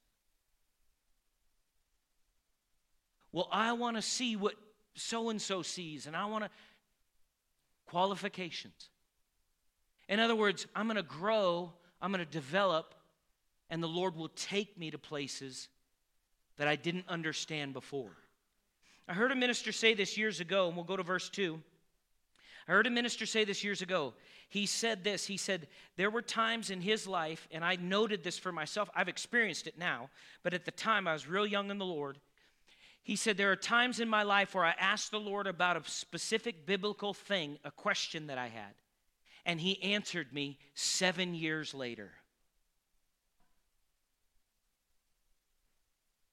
Well, 3.31 3.49
I 3.51 3.73
want 3.73 3.97
to 3.97 4.01
see 4.01 4.35
what 4.37 4.53
so 4.93 5.29
and 5.29 5.41
so 5.41 5.61
sees, 5.61 6.07
and 6.07 6.15
I 6.15 6.25
want 6.25 6.45
to. 6.45 6.49
Qualifications. 7.87 8.89
In 10.07 10.19
other 10.19 10.35
words, 10.35 10.67
I'm 10.75 10.87
going 10.87 10.95
to 10.97 11.03
grow, 11.03 11.73
I'm 12.01 12.11
going 12.11 12.23
to 12.23 12.31
develop, 12.31 12.95
and 13.69 13.81
the 13.81 13.87
Lord 13.87 14.15
will 14.15 14.29
take 14.29 14.77
me 14.77 14.91
to 14.91 14.97
places 14.97 15.67
that 16.57 16.67
I 16.67 16.75
didn't 16.75 17.05
understand 17.09 17.73
before. 17.73 18.11
I 19.07 19.13
heard 19.13 19.31
a 19.31 19.35
minister 19.35 19.71
say 19.71 19.93
this 19.93 20.17
years 20.17 20.39
ago, 20.39 20.67
and 20.67 20.75
we'll 20.75 20.85
go 20.85 20.97
to 20.97 21.03
verse 21.03 21.29
2. 21.29 21.61
I 22.67 22.71
heard 22.71 22.87
a 22.87 22.91
minister 22.91 23.25
say 23.25 23.43
this 23.43 23.63
years 23.63 23.81
ago. 23.81 24.13
He 24.49 24.65
said 24.65 25.03
this 25.03 25.25
He 25.25 25.37
said, 25.37 25.67
There 25.97 26.09
were 26.09 26.21
times 26.21 26.69
in 26.69 26.81
his 26.81 27.07
life, 27.07 27.47
and 27.51 27.63
I 27.63 27.75
noted 27.75 28.23
this 28.23 28.37
for 28.37 28.51
myself. 28.51 28.89
I've 28.95 29.09
experienced 29.09 29.67
it 29.67 29.77
now, 29.77 30.09
but 30.43 30.53
at 30.53 30.65
the 30.65 30.71
time 30.71 31.07
I 31.07 31.13
was 31.13 31.27
real 31.27 31.47
young 31.47 31.69
in 31.69 31.77
the 31.77 31.85
Lord. 31.85 32.19
He 33.03 33.15
said, 33.15 33.37
There 33.37 33.51
are 33.51 33.55
times 33.55 33.99
in 33.99 34.09
my 34.09 34.23
life 34.23 34.55
where 34.55 34.65
I 34.65 34.73
asked 34.79 35.11
the 35.11 35.19
Lord 35.19 35.45
about 35.47 35.77
a 35.77 35.89
specific 35.89 36.65
biblical 36.65 37.13
thing, 37.13 37.59
a 37.63 37.71
question 37.71 38.27
that 38.27 38.37
I 38.37 38.47
had, 38.47 38.73
and 39.45 39.59
he 39.59 39.81
answered 39.83 40.33
me 40.33 40.57
seven 40.73 41.35
years 41.35 41.73
later. 41.73 42.11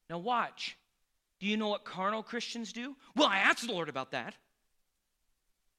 Now, 0.08 0.18
watch. 0.18 0.76
Do 1.40 1.46
you 1.46 1.56
know 1.56 1.68
what 1.68 1.84
carnal 1.84 2.22
Christians 2.22 2.72
do? 2.72 2.94
Well, 3.16 3.26
I 3.26 3.38
asked 3.38 3.66
the 3.66 3.72
Lord 3.72 3.88
about 3.88 4.12
that. 4.12 4.34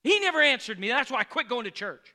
He 0.04 0.20
never 0.20 0.42
answered 0.42 0.78
me. 0.78 0.90
That's 0.90 1.10
why 1.10 1.20
I 1.20 1.24
quit 1.24 1.48
going 1.48 1.64
to 1.64 1.72
church. 1.72 2.14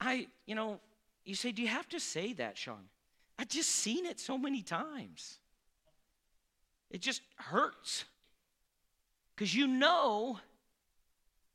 I, 0.00 0.26
you 0.46 0.54
know, 0.54 0.78
you 1.24 1.34
say, 1.34 1.52
do 1.52 1.62
you 1.62 1.68
have 1.68 1.88
to 1.88 2.00
say 2.00 2.34
that, 2.34 2.58
Sean? 2.58 2.84
I've 3.38 3.48
just 3.48 3.70
seen 3.70 4.04
it 4.04 4.20
so 4.20 4.36
many 4.36 4.62
times. 4.62 5.38
It 6.90 7.00
just 7.00 7.22
hurts. 7.36 8.04
Because 9.34 9.54
you 9.54 9.66
know 9.66 10.38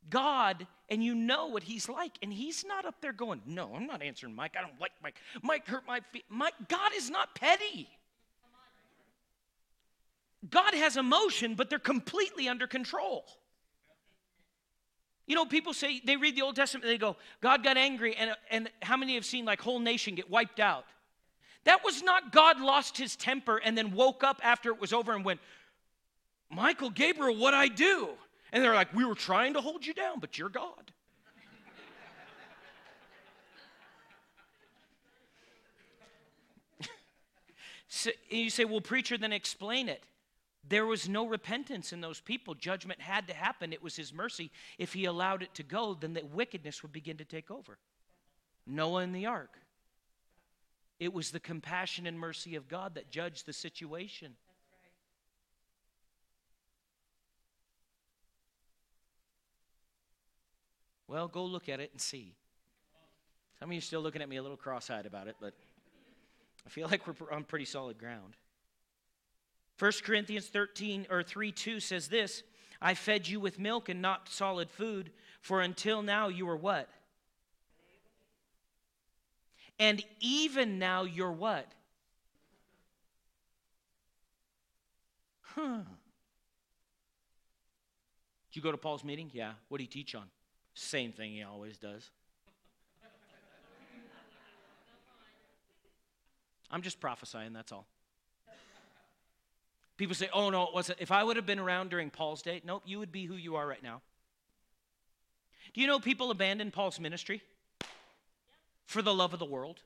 God 0.09 0.67
and 0.89 1.03
you 1.03 1.13
know 1.13 1.47
what 1.47 1.63
He's 1.63 1.87
like. 1.87 2.17
And 2.21 2.33
He's 2.33 2.65
not 2.65 2.83
up 2.83 2.95
there 2.99 3.13
going, 3.13 3.41
No, 3.45 3.71
I'm 3.75 3.85
not 3.85 4.01
answering 4.01 4.35
Mike. 4.35 4.55
I 4.57 4.61
don't 4.61 4.79
like 4.81 4.91
Mike. 5.01 5.15
Mike 5.41 5.67
hurt 5.67 5.83
my 5.87 6.01
feet. 6.11 6.25
Mike, 6.29 6.55
God 6.67 6.91
is 6.95 7.09
not 7.09 7.35
petty. 7.35 7.87
God 10.47 10.73
has 10.73 10.95
emotion, 10.95 11.55
but 11.55 11.69
they're 11.69 11.79
completely 11.79 12.47
under 12.47 12.67
control. 12.67 13.25
You 15.27 15.35
know, 15.35 15.45
people 15.45 15.73
say 15.73 16.01
they 16.03 16.15
read 16.15 16.35
the 16.35 16.41
Old 16.41 16.55
Testament, 16.55 16.85
they 16.85 16.97
go, 16.97 17.15
God 17.41 17.63
got 17.63 17.77
angry, 17.77 18.15
and, 18.15 18.35
and 18.49 18.69
how 18.81 18.97
many 18.97 19.15
have 19.15 19.25
seen 19.25 19.45
like 19.45 19.61
whole 19.61 19.79
nation 19.79 20.15
get 20.15 20.29
wiped 20.29 20.59
out? 20.59 20.85
That 21.65 21.83
was 21.83 22.01
not 22.01 22.31
God 22.31 22.59
lost 22.59 22.97
his 22.97 23.15
temper 23.15 23.57
and 23.57 23.77
then 23.77 23.91
woke 23.91 24.23
up 24.23 24.39
after 24.43 24.71
it 24.71 24.79
was 24.79 24.93
over 24.93 25.13
and 25.13 25.23
went, 25.23 25.39
Michael, 26.49 26.89
Gabriel, 26.89 27.37
what 27.37 27.53
I 27.53 27.67
do? 27.67 28.09
And 28.51 28.63
they're 28.63 28.73
like, 28.73 28.91
We 28.95 29.05
were 29.05 29.13
trying 29.13 29.53
to 29.53 29.61
hold 29.61 29.85
you 29.85 29.93
down, 29.93 30.19
but 30.19 30.39
you're 30.39 30.49
God. 30.49 30.91
so, 37.87 38.09
you 38.29 38.49
say, 38.49 38.65
Well, 38.65 38.81
preacher, 38.81 39.15
then 39.17 39.31
explain 39.31 39.89
it. 39.89 40.01
There 40.67 40.85
was 40.85 41.09
no 41.09 41.25
repentance 41.25 41.93
in 41.93 42.01
those 42.01 42.19
people. 42.19 42.53
Judgment 42.53 43.01
had 43.01 43.27
to 43.27 43.33
happen. 43.33 43.73
It 43.73 43.81
was 43.81 43.95
his 43.95 44.13
mercy. 44.13 44.51
If 44.77 44.93
he 44.93 45.05
allowed 45.05 45.41
it 45.41 45.53
to 45.55 45.63
go, 45.63 45.95
then 45.99 46.13
the 46.13 46.23
wickedness 46.25 46.83
would 46.83 46.91
begin 46.91 47.17
to 47.17 47.25
take 47.25 47.49
over. 47.49 47.77
Noah 48.67 49.01
in 49.03 49.13
the 49.13 49.25
ark. 49.25 49.57
It 50.99 51.13
was 51.13 51.31
the 51.31 51.39
compassion 51.39 52.05
and 52.05 52.19
mercy 52.19 52.55
of 52.55 52.67
God 52.67 52.95
that 52.95 53.09
judged 53.09 53.45
the 53.45 53.53
situation. 53.53 54.35
Well, 61.07 61.27
go 61.27 61.43
look 61.45 61.69
at 61.69 61.79
it 61.79 61.89
and 61.91 61.99
see. 61.99 62.35
Some 63.59 63.69
of 63.69 63.73
you 63.73 63.79
are 63.79 63.81
still 63.81 64.01
looking 64.01 64.21
at 64.21 64.29
me 64.29 64.35
a 64.35 64.41
little 64.41 64.57
cross 64.57 64.89
eyed 64.89 65.05
about 65.05 65.27
it, 65.27 65.37
but 65.41 65.53
I 66.65 66.69
feel 66.69 66.87
like 66.87 67.07
we're 67.07 67.31
on 67.31 67.45
pretty 67.45 67.65
solid 67.65 67.97
ground. 67.97 68.35
1 69.79 69.91
Corinthians 70.03 70.47
13 70.47 71.07
or 71.09 71.23
3 71.23 71.51
2 71.51 71.79
says 71.79 72.09
this 72.09 72.43
I 72.81 72.93
fed 72.93 73.27
you 73.27 73.39
with 73.39 73.57
milk 73.57 73.89
and 73.89 74.01
not 74.01 74.29
solid 74.29 74.69
food, 74.69 75.11
for 75.41 75.61
until 75.61 76.01
now 76.01 76.27
you 76.27 76.45
were 76.45 76.57
what? 76.57 76.89
And 79.79 80.03
even 80.19 80.77
now 80.77 81.03
you're 81.03 81.31
what? 81.31 81.65
Huh. 85.41 85.79
Did 88.49 88.55
you 88.55 88.61
go 88.61 88.71
to 88.71 88.77
Paul's 88.77 89.03
meeting? 89.03 89.29
Yeah. 89.33 89.53
What 89.69 89.77
did 89.77 89.85
he 89.85 89.87
teach 89.87 90.15
on? 90.15 90.25
Same 90.73 91.11
thing 91.13 91.31
he 91.31 91.43
always 91.43 91.77
does. 91.77 92.09
I'm 96.71 96.81
just 96.81 96.99
prophesying, 96.99 97.53
that's 97.53 97.71
all. 97.71 97.87
People 99.99 100.15
say, 100.15 100.29
oh, 100.33 100.49
no, 100.49 100.63
it 100.63 100.73
wasn't. 100.73 100.99
If 101.01 101.11
I 101.11 101.25
would 101.25 101.35
have 101.35 101.45
been 101.45 101.59
around 101.59 101.89
during 101.89 102.09
Paul's 102.09 102.41
day, 102.41 102.61
nope, 102.65 102.83
you 102.85 102.99
would 102.99 103.11
be 103.11 103.25
who 103.25 103.35
you 103.35 103.57
are 103.57 103.67
right 103.67 103.83
now. 103.83 104.01
Do 105.73 105.81
you 105.81 105.87
know 105.87 105.99
people 105.99 106.31
abandoned 106.31 106.71
Paul's 106.71 107.01
ministry 107.01 107.41
for 108.85 109.01
the 109.01 109.13
love 109.13 109.33
of 109.33 109.39
the 109.39 109.45
world? 109.45 109.81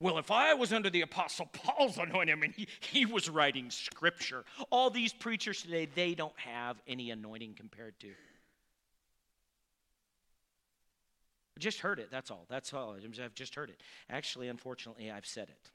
Well, 0.00 0.18
if 0.18 0.32
I 0.32 0.54
was 0.54 0.72
under 0.72 0.90
the 0.90 1.02
Apostle 1.02 1.48
Paul's 1.52 1.98
anointing, 2.02 2.32
I 2.32 2.36
mean, 2.36 2.52
he, 2.56 2.66
he 2.80 3.06
was 3.06 3.30
writing 3.30 3.70
scripture. 3.70 4.44
All 4.70 4.90
these 4.90 5.12
preachers 5.12 5.62
today, 5.62 5.86
they 5.94 6.16
don't 6.16 6.36
have 6.36 6.82
any 6.88 7.12
anointing 7.12 7.54
compared 7.54 8.00
to. 8.00 8.08
I 11.56 11.60
just 11.60 11.78
heard 11.78 12.00
it, 12.00 12.10
that's 12.10 12.32
all. 12.32 12.44
That's 12.50 12.74
all. 12.74 12.96
I've 13.22 13.34
just 13.36 13.54
heard 13.54 13.70
it. 13.70 13.80
Actually, 14.10 14.48
unfortunately, 14.48 15.12
I've 15.12 15.26
said 15.26 15.48
it. 15.48 15.70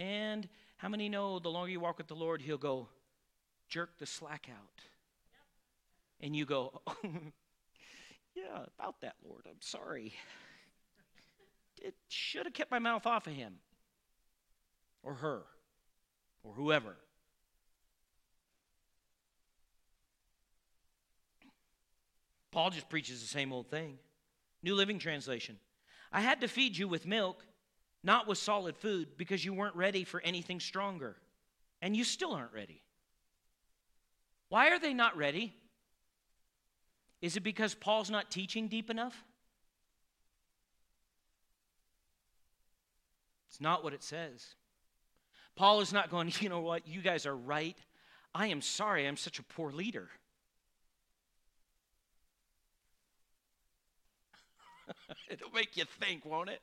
And 0.00 0.48
how 0.78 0.88
many 0.88 1.08
know 1.08 1.38
the 1.38 1.48
longer 1.48 1.70
you 1.70 1.80
walk 1.80 1.98
with 1.98 2.08
the 2.08 2.14
Lord, 2.14 2.42
He'll 2.42 2.58
go, 2.58 2.88
jerk 3.68 3.98
the 3.98 4.06
slack 4.06 4.48
out? 4.50 4.82
And 6.20 6.34
you 6.34 6.44
go, 6.46 6.80
oh, 6.86 6.96
yeah, 8.34 8.64
about 8.78 9.00
that, 9.00 9.14
Lord. 9.24 9.42
I'm 9.46 9.60
sorry. 9.60 10.14
It 11.80 11.94
should 12.08 12.46
have 12.46 12.54
kept 12.54 12.70
my 12.70 12.78
mouth 12.78 13.06
off 13.06 13.26
of 13.26 13.34
him 13.34 13.54
or 15.02 15.14
her 15.14 15.42
or 16.42 16.54
whoever. 16.54 16.96
Paul 22.50 22.70
just 22.70 22.88
preaches 22.88 23.20
the 23.20 23.28
same 23.28 23.52
old 23.52 23.68
thing. 23.68 23.98
New 24.62 24.74
Living 24.74 24.98
Translation. 24.98 25.58
I 26.10 26.22
had 26.22 26.40
to 26.40 26.48
feed 26.48 26.76
you 26.76 26.88
with 26.88 27.06
milk 27.06 27.44
not 28.06 28.28
with 28.28 28.38
solid 28.38 28.76
food, 28.76 29.08
because 29.18 29.44
you 29.44 29.52
weren't 29.52 29.74
ready 29.74 30.04
for 30.04 30.20
anything 30.22 30.60
stronger. 30.60 31.16
And 31.82 31.96
you 31.96 32.04
still 32.04 32.32
aren't 32.32 32.52
ready. 32.52 32.80
Why 34.48 34.70
are 34.70 34.78
they 34.78 34.94
not 34.94 35.16
ready? 35.16 35.52
Is 37.20 37.36
it 37.36 37.40
because 37.40 37.74
Paul's 37.74 38.08
not 38.08 38.30
teaching 38.30 38.68
deep 38.68 38.90
enough? 38.90 39.24
It's 43.50 43.60
not 43.60 43.82
what 43.82 43.92
it 43.92 44.04
says. 44.04 44.54
Paul 45.56 45.80
is 45.80 45.92
not 45.92 46.08
going, 46.08 46.32
you 46.40 46.48
know 46.48 46.60
what, 46.60 46.86
you 46.86 47.02
guys 47.02 47.26
are 47.26 47.36
right. 47.36 47.76
I 48.32 48.46
am 48.46 48.62
sorry, 48.62 49.08
I'm 49.08 49.16
such 49.16 49.40
a 49.40 49.42
poor 49.42 49.72
leader. 49.72 50.08
It'll 55.28 55.50
make 55.50 55.76
you 55.76 55.84
think, 55.98 56.24
won't 56.24 56.50
it? 56.50 56.60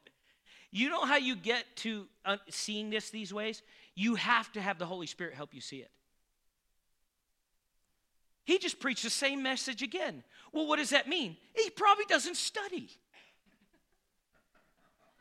You 0.76 0.90
know 0.90 1.06
how 1.06 1.18
you 1.18 1.36
get 1.36 1.66
to 1.78 2.08
uh, 2.26 2.38
seeing 2.50 2.90
this 2.90 3.12
these 3.12 3.32
ways? 3.32 3.62
You 3.94 4.16
have 4.16 4.52
to 4.54 4.62
have 4.62 4.80
the 4.80 4.88
Holy 4.88 5.06
Spirit 5.06 5.36
help 5.36 5.54
you 5.54 5.62
see 5.62 5.78
it. 5.78 5.92
He 8.44 8.58
just 8.58 8.80
preached 8.80 9.04
the 9.04 9.12
same 9.12 9.44
message 9.44 9.84
again. 9.84 10.24
Well, 10.52 10.66
what 10.66 10.80
does 10.80 10.90
that 10.90 11.08
mean? 11.08 11.38
He 11.54 11.70
probably 11.70 12.06
doesn't 12.06 12.38
study. 12.38 12.90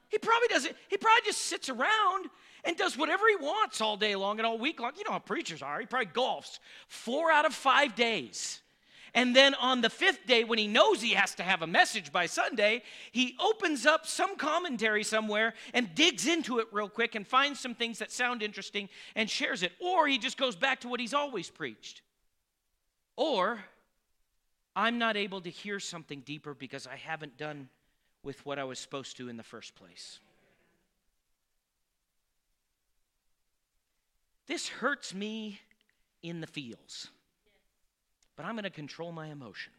He 0.09 0.17
probably 0.17 0.49
doesn't, 0.49 0.75
he 0.89 0.97
probably 0.97 1.23
just 1.27 1.43
sits 1.43 1.69
around 1.69 2.31
and 2.65 2.75
does 2.79 2.97
whatever 2.97 3.25
he 3.29 3.37
wants 3.37 3.83
all 3.83 3.99
day 3.99 4.17
long 4.17 4.39
and 4.39 4.47
all 4.47 4.59
week 4.59 4.81
long. 4.81 4.93
You 4.97 5.05
know 5.05 5.13
how 5.13 5.19
preachers 5.19 5.61
are. 5.61 5.79
He 5.81 5.85
probably 5.85 6.07
golfs 6.07 6.61
four 6.89 7.31
out 7.31 7.45
of 7.45 7.53
five 7.53 7.95
days. 7.95 8.62
And 9.15 9.37
then 9.37 9.55
on 9.55 9.83
the 9.83 9.91
fifth 9.91 10.27
day, 10.27 10.43
when 10.43 10.59
he 10.59 10.67
knows 10.67 11.03
he 11.03 11.11
has 11.13 11.35
to 11.35 11.43
have 11.43 11.61
a 11.61 11.67
message 11.67 12.11
by 12.13 12.25
Sunday, 12.25 12.83
he 13.13 13.37
opens 13.39 13.85
up 13.85 14.07
some 14.07 14.37
commentary 14.37 15.05
somewhere 15.05 15.53
and 15.75 15.95
digs 15.95 16.27
into 16.27 16.61
it 16.61 16.69
real 16.73 16.89
quick 16.89 17.15
and 17.15 17.27
finds 17.27 17.61
some 17.61 17.75
things 17.75 17.99
that 17.99 18.11
sound 18.11 18.43
interesting 18.43 18.89
and 19.15 19.29
shares 19.29 19.63
it. 19.63 19.73
Or 19.81 20.09
he 20.09 20.17
just 20.17 20.39
goes 20.39 20.57
back 20.57 20.81
to 20.81 20.89
what 20.89 20.99
he's 20.99 21.13
always 21.13 21.51
preached. 21.51 22.01
Or 23.17 23.63
I'm 24.75 24.99
not 24.99 25.19
able 25.19 25.43
to 25.43 25.51
hear 25.51 25.79
something 25.79 26.21
deeper 26.21 26.55
because 26.55 26.87
I 26.87 26.97
haven't 26.97 27.37
done 27.37 27.69
with 28.23 28.45
what 28.47 28.59
I 28.59 28.65
was 28.65 28.79
supposed 28.79 29.19
to 29.19 29.29
in 29.29 29.37
the 29.37 29.43
first 29.43 29.75
place. 29.75 30.21
This 34.47 34.69
hurts 34.69 35.15
me 35.15 35.61
in 36.23 36.41
the 36.41 36.47
feels, 36.47 37.09
but 38.43 38.49
I'm 38.49 38.57
going 38.57 38.65
to 38.65 38.71
control 38.71 39.13
my 39.13 39.29
emotion. 39.29 39.73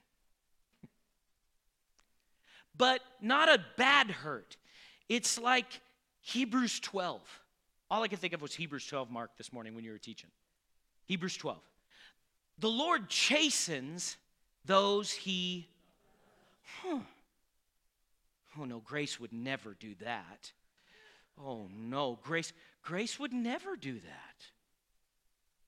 but 2.78 3.02
not 3.21 3.49
a 3.49 3.60
bad 3.76 4.10
hurt. 4.10 4.56
It's 5.10 5.38
like 5.38 5.82
Hebrews 6.21 6.80
12. 6.80 7.19
All 7.91 8.04
I 8.04 8.08
could 8.08 8.19
think 8.19 8.32
of 8.32 8.41
was 8.41 8.54
Hebrews 8.54 8.88
12, 8.88 9.12
Mark, 9.12 9.32
this 9.38 9.52
morning 9.52 9.76
when 9.76 9.84
you 9.84 9.91
were 9.91 9.97
teaching. 9.97 10.30
Hebrews 11.08 11.36
12. 11.36 11.58
The 12.60 12.69
Lord 12.69 13.10
chastens 13.10 14.15
those 14.63 15.12
he. 15.12 15.67
Huh. 16.82 16.99
Oh 18.58 18.63
no, 18.63 18.80
grace 18.80 19.19
would 19.19 19.34
never 19.34 19.76
do 19.78 19.93
that. 20.06 20.54
Oh 21.38 21.67
no, 21.76 22.17
grace 22.23 22.54
grace 22.82 23.19
would 23.19 23.34
never 23.34 23.76
do 23.76 23.95
that. 23.95 24.45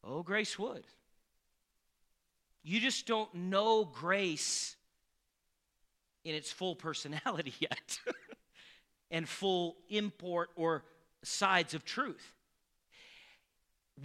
Oh, 0.01 0.23
grace 0.23 0.57
would. 0.57 0.85
You 2.67 2.79
just 2.79 3.05
don't 3.05 3.31
know 3.35 3.85
grace 3.85 4.75
in 6.23 6.33
its 6.33 6.51
full 6.51 6.75
personality 6.75 7.53
yet 7.59 7.99
and 9.11 9.29
full 9.29 9.75
import 9.87 10.49
or 10.55 10.83
sides 11.21 11.75
of 11.75 11.85
truth. 11.85 12.33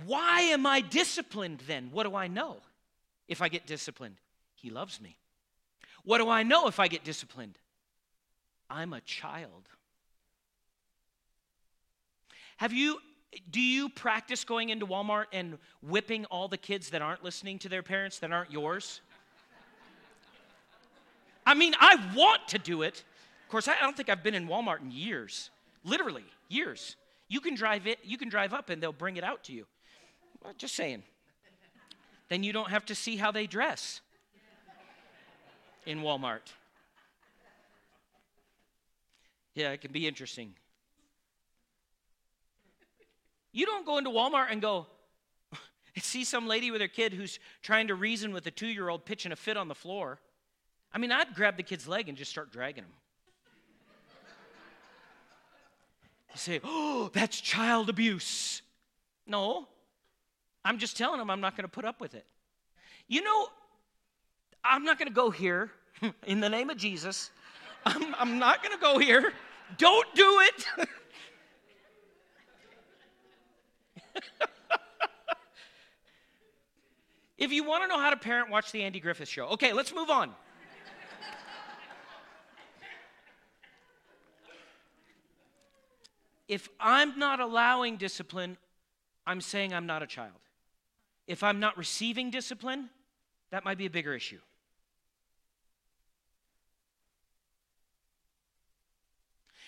Why 0.04 0.42
am 0.42 0.66
I 0.66 0.82
disciplined 0.82 1.62
then? 1.66 1.88
What 1.90 2.04
do 2.04 2.14
I 2.14 2.28
know 2.28 2.58
if 3.28 3.40
I 3.40 3.48
get 3.48 3.66
disciplined? 3.66 4.16
He 4.54 4.68
loves 4.68 5.00
me. 5.00 5.16
What 6.04 6.18
do 6.18 6.28
I 6.28 6.42
know 6.42 6.68
if 6.68 6.78
I 6.78 6.86
get 6.86 7.02
disciplined? 7.02 7.58
I'm 8.68 8.92
a 8.92 9.00
child. 9.00 9.68
Have 12.58 12.74
you 12.74 12.98
do 13.50 13.60
you 13.60 13.88
practice 13.88 14.44
going 14.44 14.70
into 14.70 14.86
Walmart 14.86 15.26
and 15.32 15.58
whipping 15.82 16.24
all 16.26 16.48
the 16.48 16.56
kids 16.56 16.90
that 16.90 17.02
aren't 17.02 17.22
listening 17.22 17.58
to 17.60 17.68
their 17.68 17.82
parents 17.82 18.18
that 18.18 18.32
aren't 18.32 18.50
yours? 18.50 19.00
I 21.46 21.54
mean, 21.54 21.74
I 21.80 21.96
want 22.14 22.48
to 22.48 22.58
do 22.58 22.82
it. 22.82 23.04
Of 23.44 23.50
course, 23.50 23.68
I 23.68 23.74
don't 23.80 23.96
think 23.96 24.08
I've 24.08 24.22
been 24.22 24.34
in 24.34 24.46
Walmart 24.46 24.80
in 24.80 24.90
years. 24.90 25.50
Literally, 25.84 26.24
years. 26.48 26.96
You 27.28 27.40
can 27.40 27.54
drive 27.54 27.86
it, 27.86 27.98
you 28.04 28.18
can 28.18 28.28
drive 28.28 28.52
up 28.52 28.70
and 28.70 28.82
they'll 28.82 28.92
bring 28.92 29.16
it 29.16 29.24
out 29.24 29.44
to 29.44 29.52
you. 29.52 29.66
Well, 30.42 30.52
just 30.56 30.74
saying. 30.74 31.02
Then 32.28 32.42
you 32.42 32.52
don't 32.52 32.70
have 32.70 32.86
to 32.86 32.94
see 32.94 33.16
how 33.16 33.32
they 33.32 33.46
dress 33.46 34.00
in 35.86 36.00
Walmart. 36.00 36.52
Yeah, 39.54 39.70
it 39.70 39.80
can 39.80 39.92
be 39.92 40.06
interesting. 40.06 40.54
You 43.52 43.66
don't 43.66 43.84
go 43.84 43.98
into 43.98 44.10
Walmart 44.10 44.46
and 44.50 44.60
go, 44.62 44.86
and 45.94 46.04
see 46.04 46.24
some 46.24 46.46
lady 46.46 46.70
with 46.70 46.80
her 46.80 46.88
kid 46.88 47.12
who's 47.12 47.38
trying 47.62 47.88
to 47.88 47.94
reason 47.94 48.32
with 48.32 48.46
a 48.46 48.50
two 48.50 48.68
year 48.68 48.88
old 48.88 49.04
pitching 49.04 49.32
a 49.32 49.36
fit 49.36 49.56
on 49.56 49.68
the 49.68 49.74
floor. 49.74 50.20
I 50.92 50.98
mean, 50.98 51.12
I'd 51.12 51.34
grab 51.34 51.56
the 51.56 51.62
kid's 51.62 51.86
leg 51.86 52.08
and 52.08 52.16
just 52.16 52.30
start 52.30 52.52
dragging 52.52 52.84
him. 52.84 52.92
You 56.32 56.38
say, 56.38 56.60
oh, 56.62 57.10
that's 57.12 57.40
child 57.40 57.88
abuse. 57.88 58.62
No, 59.26 59.66
I'm 60.64 60.78
just 60.78 60.96
telling 60.96 61.20
him 61.20 61.30
I'm 61.30 61.40
not 61.40 61.56
going 61.56 61.64
to 61.64 61.70
put 61.70 61.84
up 61.84 62.00
with 62.00 62.14
it. 62.14 62.26
You 63.08 63.22
know, 63.22 63.48
I'm 64.64 64.84
not 64.84 64.98
going 64.98 65.08
to 65.08 65.14
go 65.14 65.30
here 65.30 65.70
in 66.26 66.40
the 66.40 66.48
name 66.48 66.70
of 66.70 66.76
Jesus. 66.76 67.30
I'm, 67.84 68.14
I'm 68.18 68.38
not 68.38 68.62
going 68.62 68.76
to 68.76 68.80
go 68.80 68.98
here. 68.98 69.32
Don't 69.78 70.14
do 70.14 70.40
it. 70.40 70.88
if 77.38 77.52
you 77.52 77.64
want 77.64 77.84
to 77.84 77.88
know 77.88 77.98
how 77.98 78.10
to 78.10 78.16
parent, 78.16 78.50
watch 78.50 78.72
the 78.72 78.82
Andy 78.82 79.00
Griffith 79.00 79.28
show. 79.28 79.46
Okay, 79.48 79.72
let's 79.72 79.94
move 79.94 80.10
on. 80.10 80.30
if 86.48 86.68
I'm 86.78 87.18
not 87.18 87.40
allowing 87.40 87.96
discipline, 87.96 88.58
I'm 89.26 89.40
saying 89.40 89.72
I'm 89.74 89.86
not 89.86 90.02
a 90.02 90.06
child. 90.06 90.36
If 91.26 91.42
I'm 91.42 91.58
not 91.60 91.78
receiving 91.78 92.30
discipline, 92.30 92.90
that 93.50 93.64
might 93.64 93.78
be 93.78 93.86
a 93.86 93.90
bigger 93.90 94.14
issue. 94.14 94.40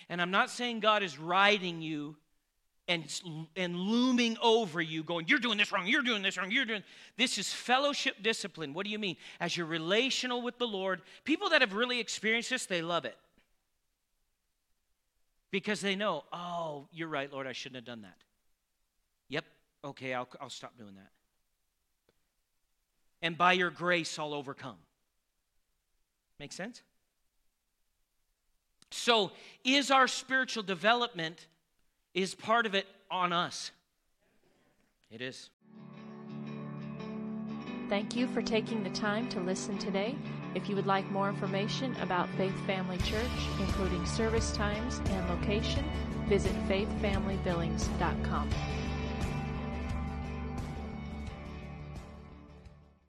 And 0.09 0.21
I'm 0.21 0.31
not 0.31 0.49
saying 0.49 0.81
God 0.81 1.03
is 1.03 1.17
riding 1.17 1.81
you 1.81 2.17
and, 2.87 3.05
and 3.55 3.75
looming 3.75 4.37
over 4.41 4.81
you, 4.81 5.03
going, 5.03 5.27
You're 5.27 5.39
doing 5.39 5.57
this 5.57 5.71
wrong, 5.71 5.87
you're 5.87 6.01
doing 6.01 6.21
this 6.21 6.37
wrong, 6.37 6.51
you're 6.51 6.65
doing. 6.65 6.83
This 7.17 7.37
is 7.37 7.51
fellowship 7.51 8.17
discipline. 8.21 8.73
What 8.73 8.85
do 8.85 8.91
you 8.91 8.99
mean? 8.99 9.15
As 9.39 9.55
you're 9.55 9.65
relational 9.65 10.41
with 10.41 10.57
the 10.57 10.67
Lord, 10.67 11.01
people 11.23 11.49
that 11.49 11.61
have 11.61 11.73
really 11.73 11.99
experienced 11.99 12.49
this, 12.49 12.65
they 12.65 12.81
love 12.81 13.05
it. 13.05 13.17
Because 15.51 15.81
they 15.81 15.95
know, 15.95 16.23
Oh, 16.33 16.87
you're 16.91 17.07
right, 17.07 17.31
Lord, 17.31 17.47
I 17.47 17.53
shouldn't 17.53 17.77
have 17.77 17.85
done 17.85 18.01
that. 18.01 18.17
Yep, 19.29 19.45
okay, 19.85 20.13
I'll, 20.13 20.27
I'll 20.41 20.49
stop 20.49 20.77
doing 20.77 20.95
that. 20.95 21.09
And 23.21 23.37
by 23.37 23.53
your 23.53 23.69
grace, 23.69 24.19
I'll 24.19 24.33
overcome. 24.33 24.75
Make 26.39 26.51
sense? 26.51 26.81
So, 28.91 29.31
is 29.63 29.89
our 29.89 30.07
spiritual 30.07 30.63
development 30.63 31.47
is 32.13 32.35
part 32.35 32.65
of 32.65 32.75
it 32.75 32.87
on 33.09 33.33
us? 33.33 33.71
It 35.09 35.21
is. 35.21 35.49
Thank 37.89 38.15
you 38.15 38.27
for 38.27 38.41
taking 38.41 38.83
the 38.83 38.89
time 38.89 39.29
to 39.29 39.39
listen 39.39 39.77
today. 39.77 40.15
If 40.55 40.69
you 40.69 40.75
would 40.75 40.87
like 40.87 41.09
more 41.11 41.29
information 41.29 41.95
about 41.97 42.29
Faith 42.37 42.55
Family 42.65 42.97
Church, 42.99 43.29
including 43.59 44.05
service 44.05 44.51
times 44.51 45.01
and 45.05 45.29
location, 45.29 45.83
visit 46.27 46.53
faithfamilybillings.com. 46.67 48.49